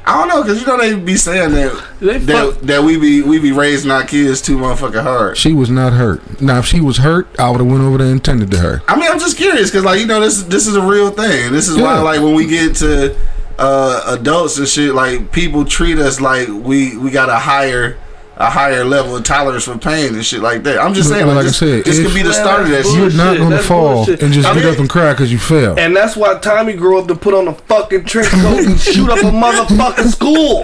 [0.09, 3.23] I don't know, cause you know they be saying that They that, that we be
[3.23, 5.37] we be raising our kids too motherfucking hard.
[5.37, 6.41] She was not hurt.
[6.41, 8.83] Now, if she was hurt, I would have went over there and tended to her.
[8.87, 11.51] I mean, I'm just curious because, like, you know, this this is a real thing.
[11.53, 13.17] This is why, like, when we get to
[13.59, 17.99] uh, adults and shit, like people treat us like we we got a higher
[18.39, 20.79] a higher level of tolerance for pain and shit like that.
[20.79, 22.69] I'm just But saying, like like, I this, said, this could be the start of
[22.69, 22.95] that that's.
[22.95, 24.23] You're not gonna that's fall bullshit.
[24.23, 25.79] and just I get up and cry because you fell.
[25.79, 29.09] And that's why Tommy grew up to put on a fucking trench coat and shoot
[29.09, 30.63] up a motherfucking school.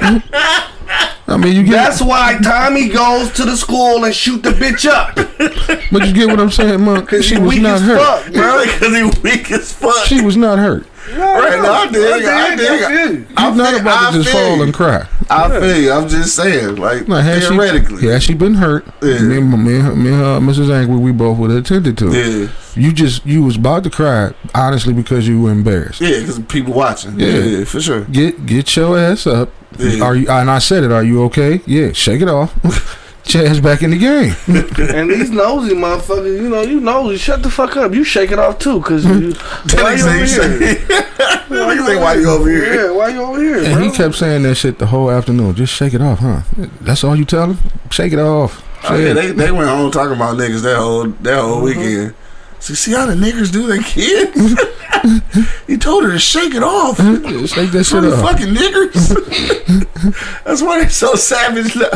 [1.29, 4.87] I mean, you get, That's why Tommy goes to the school and shoot the bitch
[4.87, 5.15] up.
[5.91, 7.07] but you get what I'm saying, man.
[7.07, 7.99] Cause She he was not hurt.
[7.99, 8.63] fuck, bro.
[8.73, 10.05] Because he weak as fuck.
[10.07, 10.87] She was not hurt.
[11.19, 12.83] Right now, I dig, I dig.
[12.83, 13.27] I you.
[13.39, 15.07] You're not about to just fall and cry.
[15.31, 15.93] I feel you.
[15.93, 18.01] I'm just saying, like had theoretically.
[18.01, 19.21] she, had she been hurt, Yeah.
[19.21, 20.71] me, and, me, and her, me and her, Mrs.
[20.73, 22.27] Angry, we both would have attended to it.
[22.41, 26.01] Yeah, You just, you was about to cry, honestly, because you were embarrassed.
[26.01, 27.19] yeah, because people watching.
[27.19, 27.29] Yeah.
[27.29, 27.45] Yeah.
[27.59, 28.05] yeah, for sure.
[28.05, 29.51] Get, get your ass up.
[29.79, 30.05] Yeah.
[30.05, 30.29] Are you?
[30.29, 30.93] And I said it.
[30.93, 31.61] Are you okay?
[31.67, 31.93] Yeah.
[31.93, 32.53] Shake it off.
[33.25, 34.35] Chad's back in the game.
[34.93, 37.17] And these nosy motherfuckers, you know, you nosy.
[37.17, 37.95] Shut the fuck up.
[37.95, 39.33] You shake it off too, cause you.
[39.75, 40.27] why you over here?
[40.27, 40.77] say-
[41.53, 42.75] Niggas say, why you over here?
[42.75, 43.83] Yeah, why you over here, And bro?
[43.85, 45.55] he kept saying that shit the whole afternoon.
[45.55, 46.43] Just shake it off, huh?
[46.81, 47.59] That's all you tell him?
[47.91, 48.67] Shake it off.
[48.85, 49.15] Oh, yeah, it.
[49.15, 51.81] they, they went home talking about niggas that whole that whole mm-hmm.
[51.81, 52.15] weekend.
[52.59, 54.37] So see how the niggas do their kids?
[55.67, 56.97] he told her to shake it off.
[57.49, 58.21] Shake that shit off.
[58.21, 59.09] fucking niggers.
[60.45, 61.75] That's why they're so savage.
[61.77, 61.89] now.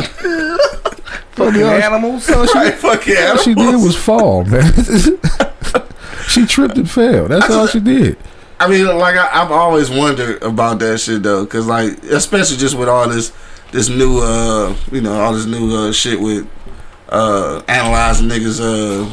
[1.31, 2.29] fucking animals.
[2.29, 4.73] right, fucking All she did was fall, man.
[6.27, 7.27] she tripped and fell.
[7.27, 8.17] That's all she did.
[8.59, 12.75] I mean, like I, I've always wondered about that shit though, because like especially just
[12.75, 13.31] with all this
[13.71, 16.47] this new uh you know all this new uh shit with
[17.09, 19.05] uh analyzing niggas uh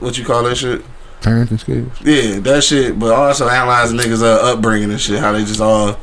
[0.00, 0.82] what you call that shit
[1.26, 1.90] Parenting skills.
[2.04, 5.98] yeah that shit but also analyzing niggas uh upbringing and shit how they just all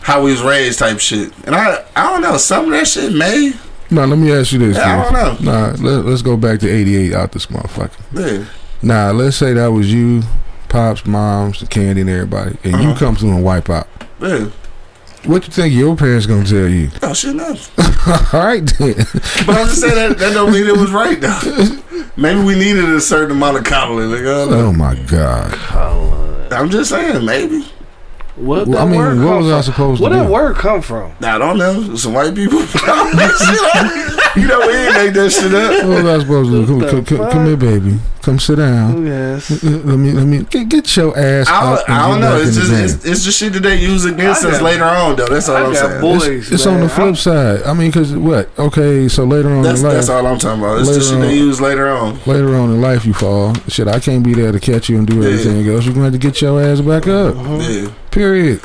[0.00, 3.12] how we was raised type shit and I I don't know some of that shit
[3.12, 3.52] may
[3.90, 4.76] No, let me ask you this.
[4.76, 5.52] Yeah, I don't know.
[5.52, 7.98] Nah, let, let's go back to 88 out this motherfucker.
[8.12, 8.44] yeah
[8.82, 10.22] Nah, let's say that was you,
[10.70, 12.98] Pops, Moms, the Candy, and everybody, and you Uh-huh.
[12.98, 13.88] come through and wipe out.
[14.22, 14.46] yeah
[15.24, 16.90] What you think your parents gonna tell you?
[17.02, 17.44] oh shit no
[18.32, 18.94] All right, then.
[19.46, 21.38] but I'm just saying that that don't mean it was right though
[22.16, 24.52] maybe we needed a certain amount of coddling like, I don't.
[24.52, 26.52] Oh my God.
[26.52, 27.62] I'm just saying maybe
[28.36, 29.62] What Well, I mean, word what come was I from?
[29.62, 30.32] supposed Where to that do?
[30.32, 31.12] word come from?
[31.22, 31.94] I don't know.
[31.96, 32.58] Some white people.
[34.36, 35.86] you know, we ain't make that shit up.
[35.86, 36.66] What was I supposed to do?
[36.66, 37.98] Come, What come, the come, come here, baby.
[38.22, 39.06] Come sit down.
[39.06, 39.62] Yes.
[39.64, 42.36] Let me, let me get, get your ass I out don't, I don't know.
[42.36, 45.16] It's just it's, it's just shit that they use against I us got- later on,
[45.16, 45.26] though.
[45.26, 46.00] That's all I I'm got saying.
[46.02, 46.26] boys.
[46.26, 47.62] It's, it's on the flip I'm- side.
[47.62, 48.50] I mean, because what?
[48.58, 50.78] Okay, so later on That's in life, that's all I'm talking about.
[50.80, 51.26] It's Later just shit on.
[51.28, 52.20] they use later on.
[52.26, 53.54] later on in life, you fall.
[53.68, 55.28] Shit, I can't be there to catch you and do Yeah.
[55.30, 55.84] everything else.
[55.86, 57.36] You're gonna have to get your ass back up.
[57.36, 58.60] Yeah, Period.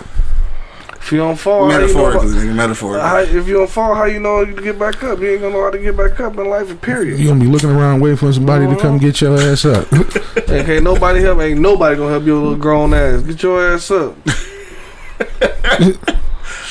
[1.06, 3.08] If you don't fall, how you know metaphorically, metaphorically.
[3.08, 5.20] how, if you don't fall, how you know you to get back up?
[5.20, 6.82] You ain't gonna know how to get back up in life.
[6.82, 7.20] Period.
[7.20, 9.06] You're gonna be looking around waiting for somebody to come uh-huh.
[9.06, 9.93] get your ass up.
[10.49, 11.41] Ain't can't nobody help.
[11.41, 13.22] Ain't nobody gonna help your little grown ass.
[13.22, 14.16] Get your ass up.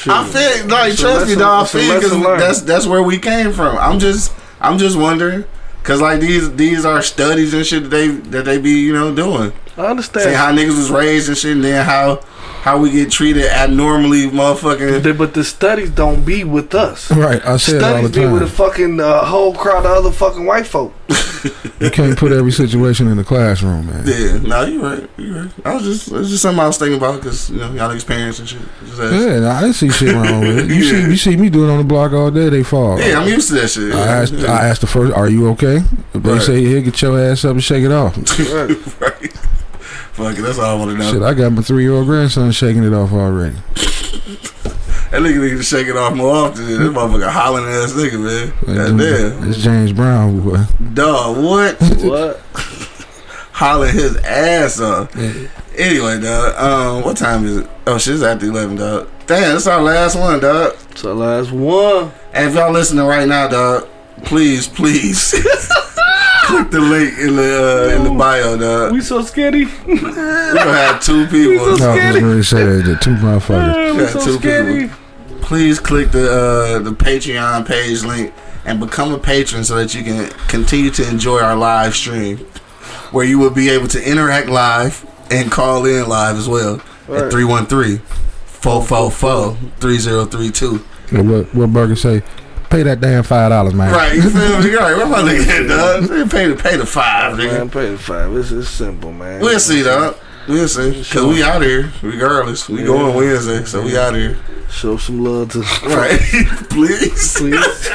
[0.07, 1.67] I feel like It's trust me, lesson- dog.
[1.67, 3.79] I feel because that's that's where we came from.
[3.79, 5.45] I'm just I'm just wondering.
[5.85, 9.15] Cause like these these are studies and shit that they that they be you know
[9.15, 9.53] doing.
[9.77, 10.25] I understand.
[10.25, 12.21] Say how niggas was raised and shit, and then how
[12.63, 15.03] how we get treated abnormally, motherfucking.
[15.03, 17.11] The- but the studies don't be with us.
[17.11, 17.45] right.
[17.45, 20.11] I say it all the Studies be with a fucking uh, whole crowd of other
[20.13, 20.93] fucking white folk.
[21.81, 24.05] You can't put every situation in the classroom, man.
[24.07, 25.51] Yeah, no, you right, you right.
[25.67, 28.39] I was just it's just something I was thinking about because you know y'all experience
[28.39, 28.63] and shit.
[28.87, 28.99] Just.
[29.03, 30.69] Yeah, nah, I didn't see shit wrong with it.
[30.71, 30.91] You Yeah.
[31.05, 32.49] see, you see me doing it on the block all day.
[32.49, 32.99] They fall.
[32.99, 33.93] Yeah, I'm used to that shit.
[33.93, 34.51] I asked, yeah.
[34.53, 35.83] I asked the first, "Are you okay?"
[36.15, 36.41] If they Right.
[36.41, 38.17] say, "Here, get your ass up and shake it off."
[39.01, 39.34] right.
[40.15, 41.13] Fuck it, that's all I want to know.
[41.13, 43.57] Shit, I got my three-year-old grandson shaking it off already.
[45.11, 46.67] That nigga need to shake it off more often.
[46.67, 48.77] This motherfucker hollering ass nigga, man.
[48.77, 49.49] God damn.
[49.51, 50.65] It's James Brown, boy.
[50.93, 51.81] Dog, what?
[52.05, 52.41] What?
[53.53, 55.15] hollering his ass off.
[55.77, 57.71] Anyway, dog, um, what time is it?
[57.87, 59.09] Oh, shit's after 11, dog.
[59.27, 60.77] Damn, that's our last one, dog.
[60.95, 62.13] So last one.
[62.33, 63.89] And if y'all listening right now, dog,
[64.25, 65.33] please, please
[66.45, 68.93] click the link in the uh, in the bio, dog.
[68.93, 69.65] We so skinny.
[69.87, 71.83] We gonna have two people.
[71.83, 73.95] I was really sad that two motherfuckers.
[73.97, 74.91] we Yeah, so two skinny.
[75.43, 78.33] Please click the uh, the Patreon page link
[78.65, 82.39] and become a patron so that you can continue to enjoy our live stream,
[83.11, 87.25] where you will be able to interact live and call in live as well Right.
[87.25, 87.99] at 313
[88.47, 90.79] 444 3032.
[91.23, 92.23] What what Burger say?
[92.75, 93.93] Pay that damn five dollars, man.
[93.93, 94.75] Right, you feel me?
[94.75, 96.11] Right, where my nigga at, dog?
[96.11, 97.59] They Pay the pay the five, nigga.
[97.59, 98.37] Man, pay the five.
[98.37, 99.41] It's, it's simple, man.
[99.41, 100.17] We'll see, dog.
[100.49, 101.05] We'll see.
[101.09, 102.69] Cause we out here, regardless.
[102.69, 104.37] We going Wednesday, so we out here.
[104.71, 106.19] Show some love to Right.
[106.71, 107.37] Please.
[107.37, 107.89] please.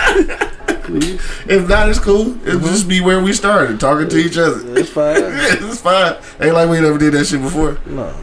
[0.84, 1.22] please.
[1.46, 2.38] If not, it's cool.
[2.48, 2.68] It'll mm-hmm.
[2.68, 4.62] just be where we started, talking to each other.
[4.80, 5.20] It's fine.
[5.20, 6.16] Yeah, it's fine.
[6.40, 7.78] Ain't like we never did that shit before.
[7.86, 8.16] No.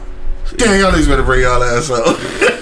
[0.55, 2.55] Damn, y'all niggas better bring y'all ass up.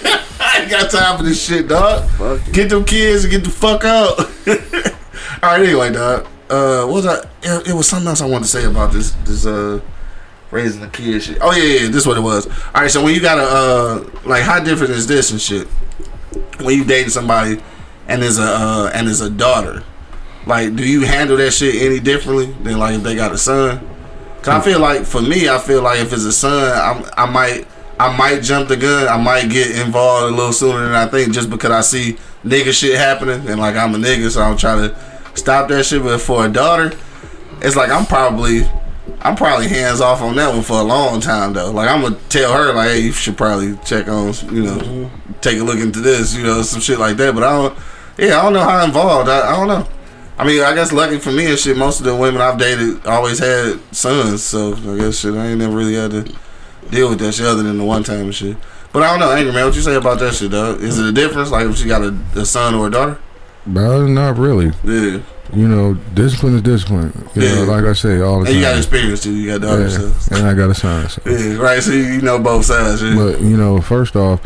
[0.65, 2.09] Ain't got time for this shit, dog.
[2.11, 2.51] Fuck.
[2.51, 4.19] Get them kids and get the fuck out.
[5.43, 6.27] All right, anyway, dog.
[6.49, 7.19] Uh, what was I?
[7.41, 9.11] It, it was something else I wanted to say about this.
[9.25, 9.81] This uh,
[10.51, 11.37] raising the kids shit.
[11.41, 11.87] Oh yeah, yeah.
[11.87, 12.47] This is what it was.
[12.47, 15.67] All right, so when you got a uh, like, how different is this and shit?
[16.61, 17.61] When you dating somebody
[18.07, 19.83] and there's a uh, and there's a daughter,
[20.45, 23.79] like, do you handle that shit any differently than like if they got a son?
[24.37, 27.31] Cause I feel like for me, I feel like if it's a son, I'm, I
[27.31, 27.67] might
[27.99, 29.07] I might jump the gun.
[29.07, 32.73] I might get involved a little sooner than I think, just because I see nigga
[32.73, 34.97] shit happening and like I'm a nigga, so I'm trying to
[35.35, 36.03] stop that shit.
[36.03, 36.91] But for a daughter,
[37.61, 38.63] it's like I'm probably
[39.21, 41.71] I'm probably hands off on that one for a long time though.
[41.71, 45.33] Like I'm gonna tell her like, hey, you should probably check on, you know, mm-hmm.
[45.39, 47.33] take a look into this, you know, some shit like that.
[47.33, 47.77] But I don't,
[48.17, 49.29] yeah, I don't know how involved.
[49.29, 49.87] I, I don't know.
[50.37, 53.05] I mean, I guess lucky for me and shit, most of the women I've dated
[53.05, 56.35] always had sons, so I guess shit, I ain't never really had to
[56.91, 58.57] deal with that shit other than the one time and shit.
[58.93, 60.81] But I don't know, angry man, what you say about that shit, dog?
[60.81, 63.17] Is it a difference, like if she got a, a son or a daughter?
[63.67, 64.71] Bro, not really.
[64.83, 65.19] Yeah,
[65.53, 67.11] You know, discipline is discipline.
[67.35, 67.71] You know, Yeah.
[67.71, 68.53] like I say all the time.
[68.53, 69.33] and you got experience too.
[69.35, 70.35] You got daughters, Yeah, so.
[70.35, 71.09] and I got a son.
[71.09, 71.21] So.
[71.29, 71.81] yeah, right.
[71.83, 73.01] So you know both sides.
[73.01, 73.15] Yeah.
[73.15, 74.39] But you know, first off,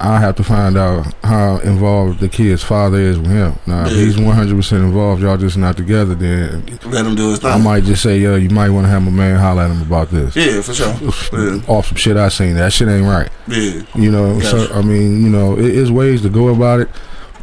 [0.00, 3.58] I have to find out how involved the kid's father is with him.
[3.66, 6.14] Now, if he's one hundred percent involved, y'all just not together.
[6.14, 7.50] Then Let him do his thing.
[7.50, 9.82] I might just say, yo, you might want to have my man holler at him
[9.82, 10.36] about this.
[10.36, 10.94] yeah, for sure.
[11.32, 12.54] Yeah, Off some shit I seen.
[12.54, 13.28] That shit ain't right.
[13.48, 16.88] yeah, You know, so I mean, you know, it is ways to go about it.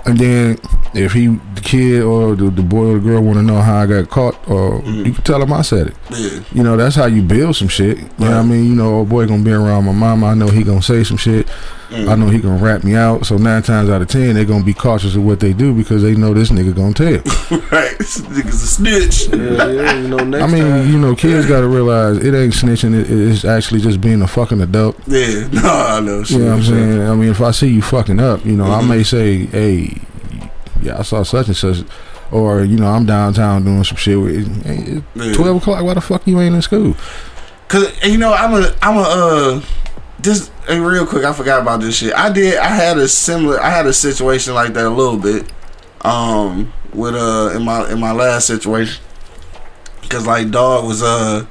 [0.05, 0.59] And then
[0.93, 3.77] if he, the kid or the, the boy or the girl want to know how
[3.77, 5.05] I got caught, or Mhm.
[5.07, 5.95] you can tell him I said it.
[6.11, 6.39] yeah.
[6.53, 7.97] You know, that's how you build some shit.
[7.97, 8.65] You know what I mean?
[8.65, 10.27] You know, old boy gonna be around my mama.
[10.27, 11.47] I know he gonna say some shit.
[11.95, 12.09] Mm.
[12.09, 13.25] I know he gonna rat me out.
[13.25, 16.01] So nine times out of ten, they're gonna be cautious of what they do because
[16.01, 17.21] they know this nigga gonna tell.
[17.71, 19.27] Right, this nigga's a snitch.
[19.27, 20.87] Yeah, yeah, you know, next I mean, time.
[20.91, 22.93] you know, kids gotta realize it ain't snitching.
[22.99, 24.97] It, it's actually just being a fucking adult.
[25.07, 26.21] Yeah, no, I know.
[26.27, 27.01] You know what I'm saying?
[27.01, 28.87] I mean, if I see you fucking up, you know, I Mhm.
[28.89, 29.97] may say, hey,
[30.81, 31.77] yeah, I saw such and such.
[32.31, 34.19] Or, you know, I'm downtown doing some shit.
[34.19, 35.33] With, hey, Yeah.
[35.33, 36.95] 12 o'clock, why the fuck you ain't in school?
[37.67, 39.61] Cause you know I'm a I'm a uh
[40.25, 42.13] this hey, real quick I forgot about this shit.
[42.13, 45.51] I did I had a similar I had a situation like that a little bit
[46.01, 49.01] um with uh in my in my last situation
[50.01, 51.45] because like dog was uh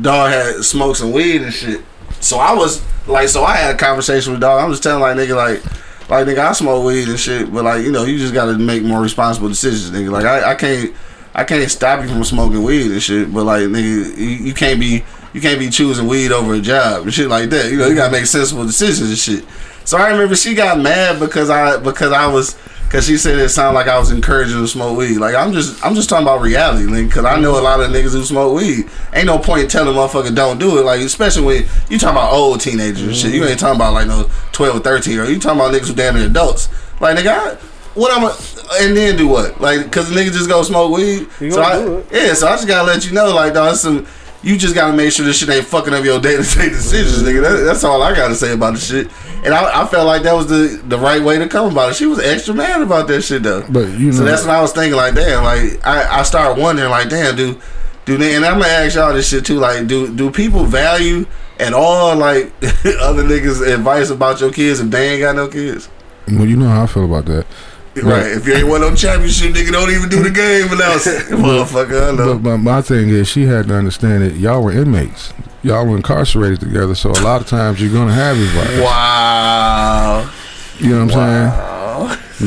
[0.00, 1.82] dog had smoked some weed and shit.
[2.20, 4.62] So I was like so I had a conversation with dog.
[4.62, 5.64] I'm just telling like nigga like
[6.10, 8.58] like nigga I smoke weed and shit, but like you know you just got to
[8.58, 10.10] make more responsible decisions, nigga.
[10.10, 10.94] Like I I can't.
[11.34, 14.78] I can't stop you from smoking weed and shit, but like nigga, you, you can't
[14.78, 15.02] be
[15.32, 17.70] you can't be choosing weed over a job and shit like that.
[17.70, 19.44] You know, you gotta make sensible decisions and shit.
[19.84, 23.48] So I remember she got mad because I because I was because she said it
[23.48, 25.18] sounded like I was encouraging to smoke weed.
[25.18, 27.08] Like I'm just I'm just talking about reality, Link.
[27.08, 28.84] Because I know a lot of niggas who smoke weed.
[29.14, 30.82] Ain't no point in telling a motherfucker don't do it.
[30.84, 33.34] Like especially when you talking about old teenagers and shit.
[33.34, 35.24] You ain't talking about like no twelve or thirteen year.
[35.24, 36.68] You talking about niggas who damn near adults.
[37.00, 37.28] Like nigga.
[37.28, 37.58] I,
[37.94, 38.34] what I'm a,
[38.80, 39.60] and then do what?
[39.60, 41.28] Like, cause the nigga just go smoke weed.
[41.40, 42.06] You so I, do it.
[42.10, 44.06] yeah, so I just gotta let you know, like, dog, some
[44.42, 47.22] you just gotta make sure this shit ain't fucking up your day to day decisions,
[47.22, 47.42] nigga.
[47.42, 49.08] That, that's all I gotta say about the shit.
[49.44, 51.96] And I, I felt like that was the the right way to come about it.
[51.96, 53.64] She was extra mad about that shit though.
[53.68, 54.96] But, you know, so that's what I was thinking.
[54.96, 57.60] Like, damn, like I, I started wondering, like, damn, do
[58.04, 58.34] do they?
[58.34, 59.58] And I'm gonna ask y'all this shit too.
[59.58, 61.26] Like, do do people value
[61.58, 62.46] at all like
[63.00, 65.88] other niggas' advice about your kids if they ain't got no kids?
[66.28, 67.46] well, you know how I feel about that.
[67.94, 68.32] Right.
[68.32, 71.28] If you ain't won no championship, nigga, don't even do the game announcement.
[71.44, 72.34] Motherfucker, I know.
[72.34, 75.34] But, but my thing is, she had to understand that y'all were inmates.
[75.62, 78.80] Y'all were incarcerated together, so a lot of times you're gonna have advice.
[78.80, 80.30] Wow.
[80.78, 81.72] You know what I'm saying?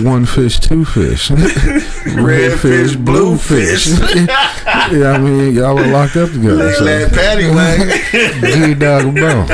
[0.04, 1.32] One fish, two fish.
[2.16, 3.88] Red, fish, blue fish.
[3.98, 6.74] yeah, I mean, y'all were locked up together.
[6.74, 7.88] So, Let Patty wag.
[8.12, 9.48] G dog bone.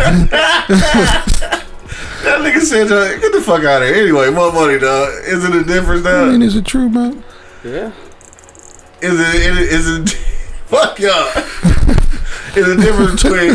[2.23, 3.97] That nigga said, uh, get the fuck out of here.
[4.03, 5.09] Anyway, Monk Money, dog.
[5.25, 7.23] Is it a difference, I mean, is it true, man?
[7.63, 7.91] yeah.
[9.01, 10.09] Is it, is it, is it,
[10.67, 11.31] fuck y'all.
[12.53, 13.53] Is it a difference between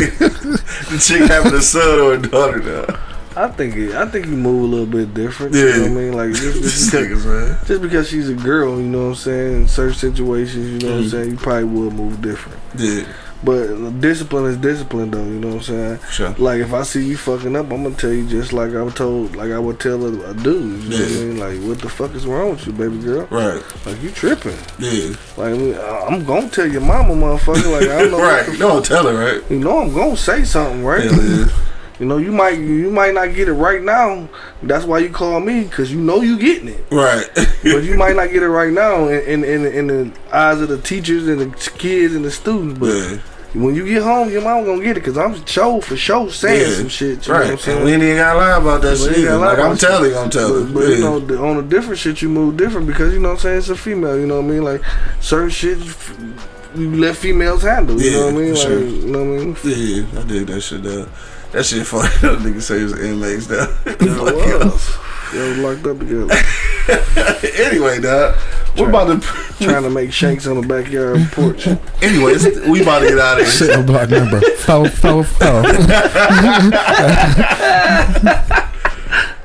[0.89, 2.97] the chick having a son or a daughter, dog?
[3.35, 5.53] I think it, I think you move a little bit different.
[5.53, 5.65] Yeah.
[5.65, 6.13] You know what I mean?
[6.13, 7.65] Like just, This just, because, niggas, man.
[7.67, 9.53] just because she's a girl, you know what I'm saying?
[9.61, 11.11] In certain situations, you know what I'm Mhm.
[11.11, 12.59] saying, you probably would move different.
[12.75, 13.03] Yeah,
[13.47, 15.99] But discipline is discipline though, you know what I'm saying?
[16.11, 16.35] sure.
[16.37, 18.93] Like if I see you fucking up, I'm gonna tell you just like I was
[18.93, 20.83] told, like I would tell a, a dude.
[20.83, 21.19] You know what I Yeah.
[21.23, 21.37] mean?
[21.39, 23.25] Like what the fuck is wrong with you, baby girl?
[23.31, 23.63] Right.
[23.85, 24.57] Like you tripping?
[24.79, 25.15] Yeah.
[25.37, 25.53] Like
[26.09, 27.71] I'm gonna tell your mama, motherfucker.
[27.71, 28.19] Like I don't know.
[28.21, 28.45] right.
[28.45, 29.49] The No, tell her, right?
[29.49, 31.09] You know I'm gonna say something, right?
[31.09, 31.45] Hell yeah.
[31.99, 34.29] You know you might you might not get it right now.
[34.61, 36.85] That's why you call me because you know you getting it.
[36.91, 37.25] Right.
[37.63, 40.67] But you might not get it right now in in, in, in the eyes of
[40.69, 41.47] the teachers and the
[41.79, 42.77] kids and the students.
[42.77, 43.17] But yeah.
[43.63, 46.69] When you get home, your mom gonna get it because I'm show for sure saying
[46.69, 46.77] Yeah.
[46.77, 47.27] some shit.
[47.27, 47.59] You know what I'm Right.
[47.59, 47.77] saying?
[47.77, 49.31] And we ain't even gotta lie about that shit.
[49.31, 50.95] Like, I'm telling you, I'm But, telling but you.
[50.95, 53.57] you know, on a different shit, you move different because you know what I'm saying.
[53.59, 54.17] It's a female.
[54.19, 54.63] You know what I mean?
[54.63, 54.81] Like
[55.21, 55.77] certain shit,
[56.75, 57.99] you let females handle.
[58.01, 58.53] You know what I mean?
[58.53, 58.79] Like sure.
[58.79, 59.57] you know what I mean?
[59.63, 61.07] Yeah, I dig that shit though.
[61.53, 62.09] That shit funny.
[62.21, 63.73] That nigga say it's inmates though.
[63.85, 64.97] Yeah, it was.
[65.33, 66.33] They was locked up together,
[67.65, 68.35] anyway, dog.
[68.77, 69.47] We're about to.
[69.59, 71.67] trying to make shanks on the backyard porch.
[72.01, 73.53] Anyways, we about to get out of here.
[73.53, 75.63] Sit on block number four, four, four.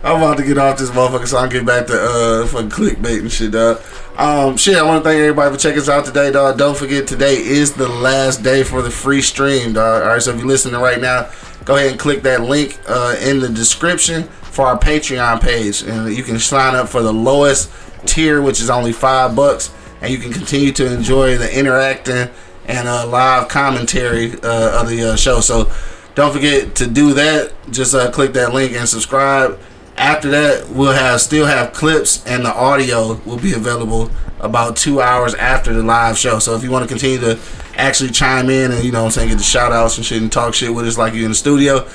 [0.04, 2.70] I'm about to get off this motherfucker so I can get back to uh fucking
[2.70, 3.80] clickbait and shit, dog.
[4.18, 6.58] Um, shit, I want to thank everybody for checking us out today, dog.
[6.58, 10.02] Don't forget, today is the last day for the free stream, dog.
[10.02, 11.30] All right, so if you're listening right now,
[11.64, 16.14] go ahead and click that link uh, in the description for our Patreon page, and
[16.14, 17.70] you can sign up for the lowest
[18.06, 22.28] tier, which is only five bucks, and you can continue to enjoy the interacting
[22.66, 25.40] and uh, live commentary uh, of the uh, show.
[25.40, 25.70] So
[26.14, 27.52] don't forget to do that.
[27.70, 29.58] Just uh, click that link and subscribe.
[29.96, 35.00] After that, we'll have still have clips and the audio will be available about two
[35.00, 36.38] hours after the live show.
[36.38, 37.38] So if you want to continue to
[37.76, 40.32] actually chime in and you know I'm saying, get the shout outs and shit and
[40.32, 41.88] talk shit with us like you in the studio,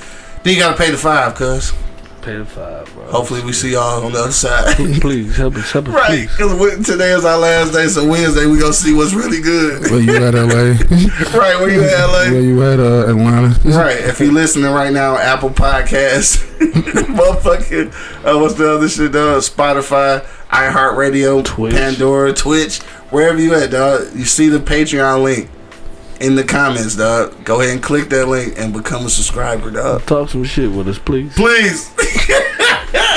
[0.43, 1.73] then you gotta pay the five, cuz.
[2.27, 3.09] Pay the five, bro.
[3.09, 4.75] Hopefully we see y'all on the other side.
[4.99, 8.59] Please help us, help us, Right, because today is our last day, so Wednesday we
[8.59, 9.89] gonna see what's really good.
[9.89, 10.43] Where you at, LA?
[11.39, 12.29] right, where you at, LA?
[12.29, 13.57] Where you at, uh, Atlanta?
[13.63, 13.95] Right.
[13.95, 17.93] If you're listening right now, Apple Podcast, motherfucking,
[18.25, 19.41] uh, what's the other shit, dog?
[19.43, 21.75] Spotify, iHeartRadio, Twitch.
[21.75, 24.13] Pandora, Twitch, wherever you at, dog.
[24.13, 25.49] You see the Patreon link
[26.19, 27.43] in the comments, dog.
[27.43, 30.05] Go ahead and click that link and become a subscriber, dog.
[30.05, 31.33] Talk some shit with us, please.
[31.35, 31.93] Please,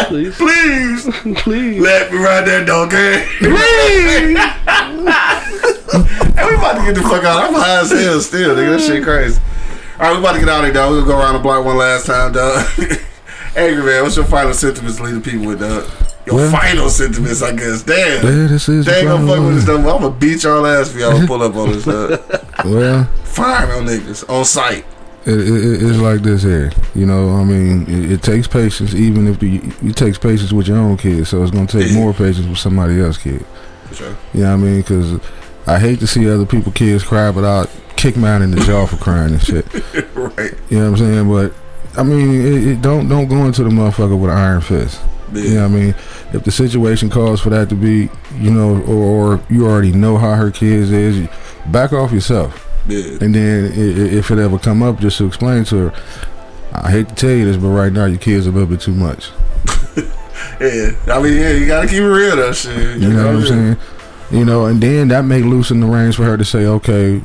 [0.07, 0.37] Please.
[0.37, 1.09] please,
[1.43, 1.81] Please.
[1.81, 3.27] let me ride that dog, okay?
[6.37, 7.45] and we about to get the fuck out.
[7.45, 8.77] I'm high as hell still, nigga.
[8.77, 9.41] That shit crazy.
[9.99, 10.91] All right, we about to get out of here, dog.
[10.91, 12.67] We're going to go around the block one last time, dog.
[13.57, 16.10] Angry man, what's your final sentiments to leave the people with, dog?
[16.31, 17.83] Your Well- final sentiments, I guess.
[17.83, 18.25] Damn.
[18.25, 19.79] Yeah, this is the They ain't gonna final fuck with this stuff.
[19.79, 22.21] I'm gonna beat y'all ass if y'all pull up on this stuff.
[22.65, 24.85] Well, Fire on niggas on site.
[25.25, 26.71] it, it, it's like this here.
[26.95, 30.69] You know, I mean, it, it takes patience, even if the, it takes patience with
[30.69, 31.31] your own kids.
[31.31, 33.47] So it's gonna take more patience with somebody else's kid.
[33.89, 34.17] For sure.
[34.35, 34.81] You know what I mean?
[34.83, 35.21] Because
[35.67, 37.67] I hate to see other people kids cry, but I'll
[37.97, 39.65] kick mine in the jaw for crying and shit.
[40.15, 40.53] right.
[40.69, 41.29] You know what I'm saying?
[41.31, 41.55] But
[41.99, 45.01] I mean, it, it don't don't go into the motherfucker with an iron fist.
[45.33, 45.43] Yeah.
[45.43, 45.95] You know I mean?
[46.33, 50.17] If the situation calls for that to be, you know, or, or you already know
[50.17, 51.29] how her kids is,
[51.67, 52.67] back off yourself.
[52.87, 53.19] Yeah.
[53.21, 56.03] And then if it ever come up, just to explain to her,
[56.73, 58.81] I hate to tell you this, but right now your kids are a little bit
[58.81, 59.31] too much.
[60.61, 60.91] Yeah.
[61.09, 62.99] I mean, yeah, you gotta keep it real, though, shit.
[62.99, 63.77] You know what I'm saying?
[64.31, 67.23] You know, and then that may loosen the reins for her to say, okay,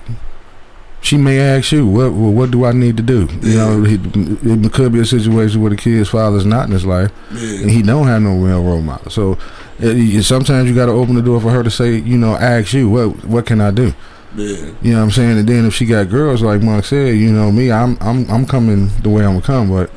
[1.06, 3.28] she may ask you, what well, what do I need to do?
[3.42, 6.86] You know, he, it could be a situation where the kid's father's not in his
[6.86, 9.12] life, and he don't have no real role model.
[9.12, 11.96] So uh, it, you- sometimes you got to open the door for her to say,
[11.98, 13.94] you know, ask you, what what can I do?
[14.36, 14.72] Yeah.
[14.82, 15.38] You know what I'm saying?
[15.40, 18.46] And then if she got girls like Monk said, you know me, I'm I'm I'm
[18.46, 19.90] coming the way I'm gonna come, but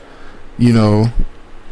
[0.59, 1.07] you know,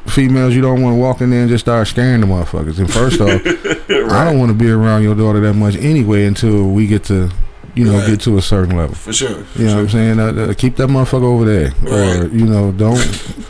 [0.07, 2.79] females you don't want to walk in there and just start scaring the motherfuckers.
[2.79, 3.41] And first off,
[4.13, 7.31] I don't want to be around your daughter that much anyway until we get to,
[7.77, 8.07] you know, Right.
[8.09, 8.95] get to a certain level.
[8.97, 9.45] For sure.
[9.45, 9.77] For You know sure.
[9.85, 10.19] what I'm saying?
[10.21, 13.45] Uh, uh, keep that motherfucker over there, or you know, don't.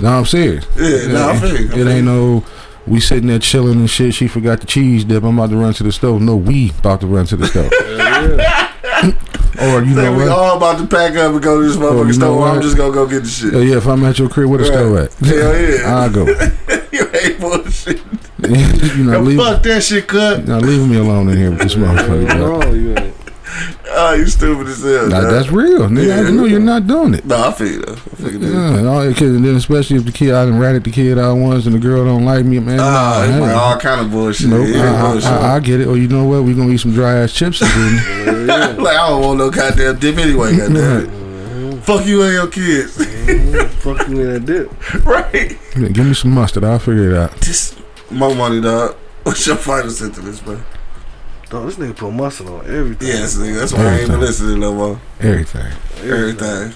[0.00, 0.64] no, I'm serious.
[0.76, 1.70] Yeah, no, I feel you.
[1.72, 2.44] I It ain't no.
[2.86, 4.12] We sitting there chilling and shit.
[4.14, 5.22] She forgot the cheese dip.
[5.24, 6.20] I'm about to run to the stove.
[6.20, 7.72] No, we about to run to the stove.
[9.62, 10.28] or you know Think we what?
[10.28, 12.48] all about to pack up and go to this motherfucking you know store.
[12.48, 13.54] I'm just gonna go get the shit.
[13.54, 15.10] Uh, yeah, if I'm at your crib, where the Right.
[15.10, 15.28] stove at?
[15.28, 15.94] Hell yeah.
[16.02, 16.24] I'll go.
[16.92, 18.02] you ain't bullshit.
[18.98, 20.46] you know, Yo, leave, fuck that shit, cut.
[20.46, 23.12] now leave me alone in here with this motherfucker.
[23.94, 23.96] Dog.
[23.96, 24.20] Oh, you ain't.
[24.20, 25.08] You stupid as hell.
[25.08, 25.30] Nah, dog.
[25.30, 25.80] that's real.
[25.88, 26.30] Nigga, I Yeah.
[26.30, 27.24] know you're not doing it.
[27.24, 27.92] No, I feel you though.
[27.92, 28.38] I feel you.
[28.52, 31.36] Yeah, and, all, and then especially if the kid, I done ratted the kid out
[31.36, 32.80] once and the girl don't like me, man.
[32.80, 33.52] Ah, nah, it's hey.
[33.52, 34.48] all kind of bullshit.
[34.48, 35.30] Nope, Yeah, I, bullshit.
[35.30, 35.86] I, I, I get it.
[35.86, 36.42] Or you know what?
[36.44, 38.46] We gonna eat some dry ass chips again.
[38.78, 40.56] like I don't want no goddamn dip anyway.
[40.56, 41.82] Goddamn it.
[41.84, 42.96] Fuck you and your kids.
[43.82, 45.04] Fuck you and that dip.
[45.06, 45.58] right.
[45.76, 46.64] Yeah, Give me some mustard.
[46.64, 47.38] I'll figure it out.
[47.40, 47.78] Just
[48.10, 48.96] Monk Money, dog.
[49.22, 50.60] What's your final sentence, bro?
[51.54, 53.06] Dog, this nigga put muscle on everything.
[53.06, 53.60] Yes, nigga.
[53.60, 55.00] That's why I ain't even listening no more.
[55.20, 55.72] Everything.
[56.02, 56.72] Everything.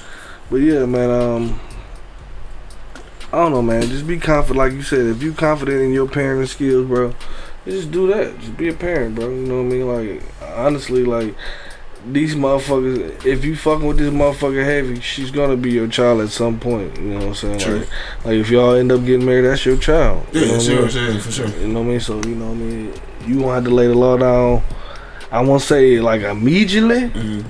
[0.50, 1.10] But yeah, man.
[1.10, 1.60] Um,
[3.32, 3.82] I don't know, man.
[3.82, 5.06] Just be confident, like you said.
[5.06, 7.12] If you confident in your parenting skills, bro,
[7.64, 8.38] just do that.
[8.38, 9.28] Just be a parent, bro.
[9.30, 10.20] You know what I mean?
[10.20, 10.22] Like
[10.56, 11.34] honestly, like
[12.10, 13.26] these motherfuckers.
[13.26, 16.96] If you fucking with this motherfucker heavy, she's gonna be your child at some point.
[16.98, 17.58] You know what I'm saying?
[17.58, 17.78] True.
[17.78, 17.88] Like,
[18.24, 20.24] like if y'all end up getting married, that's your child.
[20.32, 21.12] Yeah, You know Yeah, what I sure, mean?
[21.12, 21.48] sure, for sure.
[21.48, 22.00] You know what I mean?
[22.00, 22.92] So you know what I mean.
[23.28, 24.62] You won't have to lay the law down.
[25.30, 27.44] I won't say like immediately, Mhm.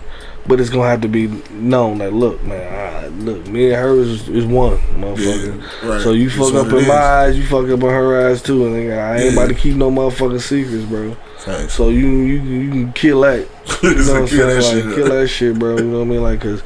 [0.46, 3.94] but it's gonna have to be known that look, man, I, look, me and her
[4.00, 5.62] is, is one, motherfucker.
[5.84, 6.00] Yeah, right.
[6.02, 8.74] So you fuck up in my eyes, you fuck up in her eyes too, and
[8.74, 9.32] nigga, I ain't Yeah.
[9.40, 11.16] about to keep no motherfucking secrets, bro.
[11.38, 11.74] Facts.
[11.74, 13.46] So you you you can kill that.
[13.82, 14.62] You know what I'm that saying?
[14.62, 15.76] shit Like, kill that shit, bro.
[15.78, 16.22] You know what I mean?
[16.22, 16.62] Like, cause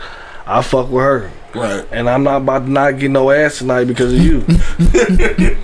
[0.46, 1.84] I fuck with her, Right.
[1.92, 4.44] and I'm not about to not get no ass tonight because of you.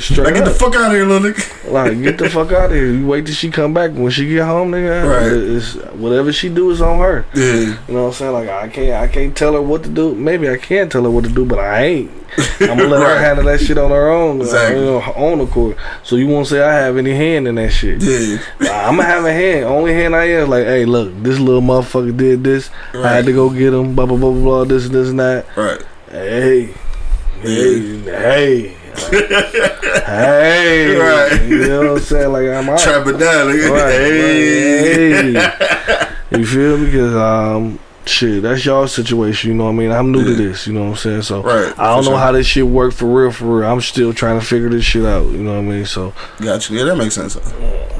[0.00, 1.70] Straight Like, get the fuck out of here, little nigga.
[1.72, 2.86] Like, get the fuck out of here.
[2.92, 3.92] You wait till she come back.
[3.92, 5.32] When she get home, nigga, Right.
[5.32, 7.24] it's, whatever she do is on her.
[7.34, 7.44] Yeah.
[7.52, 8.32] You know what I'm saying?
[8.32, 10.14] Like, I can't, I can't tell her what to do.
[10.14, 12.10] Maybe I can tell her what to do, but I ain't.
[12.60, 14.80] I'm gonna let her handle that shit on her own, Exactly.
[14.80, 15.76] you know, her own accord.
[16.02, 18.02] So you won't say I have any hand in that shit.
[18.02, 18.38] Yeah.
[18.86, 19.66] I'm gonna have a hand.
[19.66, 20.48] Only hand I have.
[20.48, 22.70] Like, hey, look, this little motherfucker did this.
[22.92, 23.94] I had to go get him.
[23.94, 24.42] Blah blah blah blah.
[24.42, 25.46] blah this and this and that.
[25.56, 25.80] Right.
[26.10, 26.74] Hey,
[27.40, 28.76] hey, hey, hey.
[30.06, 31.42] Right.
[31.48, 32.32] You know what I'm saying?
[32.32, 32.78] Like I'm out.
[32.78, 33.70] Trap it down, nigga.
[33.70, 35.34] Right, Hey.
[35.34, 35.52] right,
[36.30, 36.38] hey.
[36.38, 36.86] You feel me?
[36.86, 39.50] Because um, shit, that's y'all situation.
[39.50, 39.90] You know what I mean?
[39.92, 40.66] I'm new to this.
[40.66, 41.22] You know what I'm saying?
[41.22, 42.18] So Right, I don't know sure.
[42.18, 43.30] how this shit work for real.
[43.32, 45.26] For real, I'm still trying to figure this shit out.
[45.26, 45.86] You know what I mean?
[45.86, 46.72] So Gotcha.
[46.74, 47.36] Yeah, that makes sense.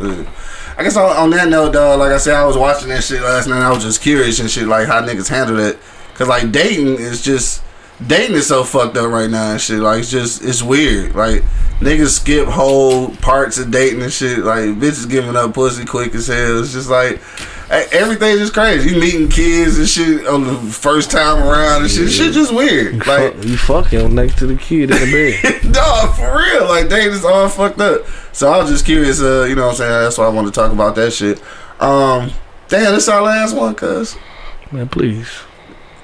[0.01, 0.31] Yeah.
[0.77, 3.23] I guess on, on that note, dog, like I said, I was watching that shit
[3.23, 3.63] last night.
[3.63, 5.79] I was just curious and shit, like how niggas handle it.
[6.15, 7.63] Cause like dating is just
[8.07, 9.79] dating is so fucked up right now and shit.
[9.81, 11.15] Like it's just it's weird.
[11.15, 11.43] Like
[11.81, 14.39] niggas skip whole parts of dating and shit.
[14.41, 16.61] Like bitches giving up pussy quick as hell.
[16.61, 17.21] It's just like
[17.71, 18.91] everything's just crazy.
[18.95, 22.11] You meeting kids and shit on the first time around and shit.
[22.11, 22.95] Shit just weird.
[22.95, 25.73] you, Like fuck, you fucking next to the kid in the bed.
[25.73, 26.69] Dog, for real.
[26.69, 28.03] Like dating is all fucked up.
[28.33, 29.91] So I was just curious, uh, you know what I'm saying?
[29.91, 31.41] That's why I want to talk about that shit.
[31.81, 32.31] Um
[32.69, 34.17] damn, this our last one, cuz.
[34.73, 35.29] Man, please.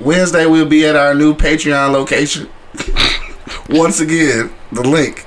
[0.01, 2.49] Wednesday we'll be at our new Patreon location.
[3.69, 5.27] Once again, the link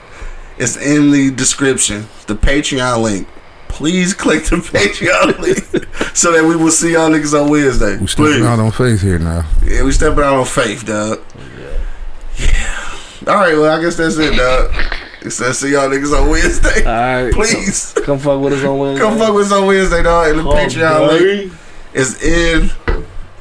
[0.57, 2.07] is in the description.
[2.27, 3.27] The Patreon link.
[3.67, 5.39] Please click the Patreon
[5.73, 7.97] link so that we will see y'all niggas on Wednesday.
[7.97, 8.45] We stepping Please.
[8.45, 9.45] out on faith here now.
[9.63, 11.19] Yeah, we stepping out on faith, dog.
[11.57, 12.47] Yeah.
[12.47, 12.89] yeah.
[13.33, 14.73] All right, well, I guess that's it, dog.
[15.21, 16.83] It says see y'all niggas on Wednesday.
[16.85, 19.05] All right, Please come fuck with us on Wednesday.
[19.05, 20.27] come fuck with us on Wednesday, dog.
[20.29, 21.13] And the Oh, Patreon boy.
[21.19, 21.53] link
[21.93, 22.69] is in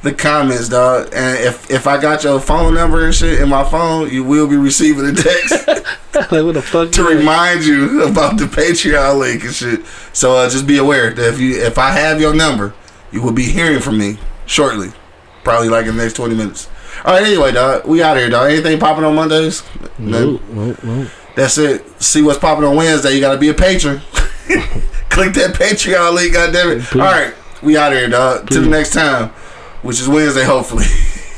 [0.03, 1.09] the comments, dog.
[1.13, 4.47] And if if I got your phone number and shit in my phone, you will
[4.47, 5.67] be receiving a text
[6.13, 6.91] like what the fuck?
[6.91, 9.85] to remind you about the Patreon link and shit.
[10.11, 12.73] So uh, just be aware that if you if I have your number,
[13.11, 14.89] you will be hearing from me shortly,
[15.43, 16.69] probably like in the next twenty minutes.
[17.05, 18.51] All right, anyway, dog, we out here, dog.
[18.51, 19.63] Anything popping on Mondays?
[19.97, 21.07] Nope, nope, nope.
[21.35, 22.01] That's it.
[22.01, 23.15] See what's popping on Wednesday.
[23.15, 23.99] You got to be a patron.
[25.09, 26.93] Click that Patreon link, goddammit.
[26.99, 28.49] All right, we out here, dog.
[28.49, 29.31] Till the next time,
[29.83, 30.85] which is Wednesday, hopefully.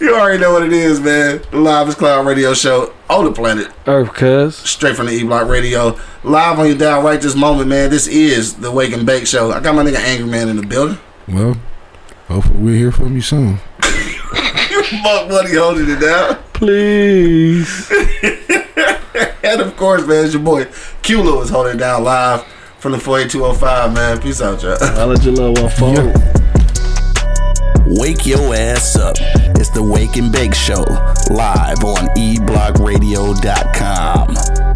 [0.00, 1.40] you already know what it is, man.
[1.50, 4.56] The Live is Cloud Radio Show on the planet, Earth, cuz.
[4.56, 7.90] straight from the E Block Radio, live on your dial right this moment, man.
[7.90, 9.52] This is the Wake and Bake Show.
[9.52, 10.98] I got my nigga Angry Man in the building.
[11.28, 11.56] Well,
[12.28, 13.58] hopefully we'll hear from you soon.
[14.68, 16.38] You fuck Buddy holding it down.
[16.52, 17.90] Please.
[19.42, 20.66] And of course, man, it's your boy
[21.02, 22.44] Q Lewis holding it down live
[22.78, 24.20] from the 48205, man.
[24.20, 24.76] Peace out, y'all.
[24.80, 26.12] I'll let your love one phone.
[27.88, 29.16] Wake your ass up.
[29.58, 30.84] It's the Wake and Bake Show,
[31.30, 34.75] live on E eblockradio.com.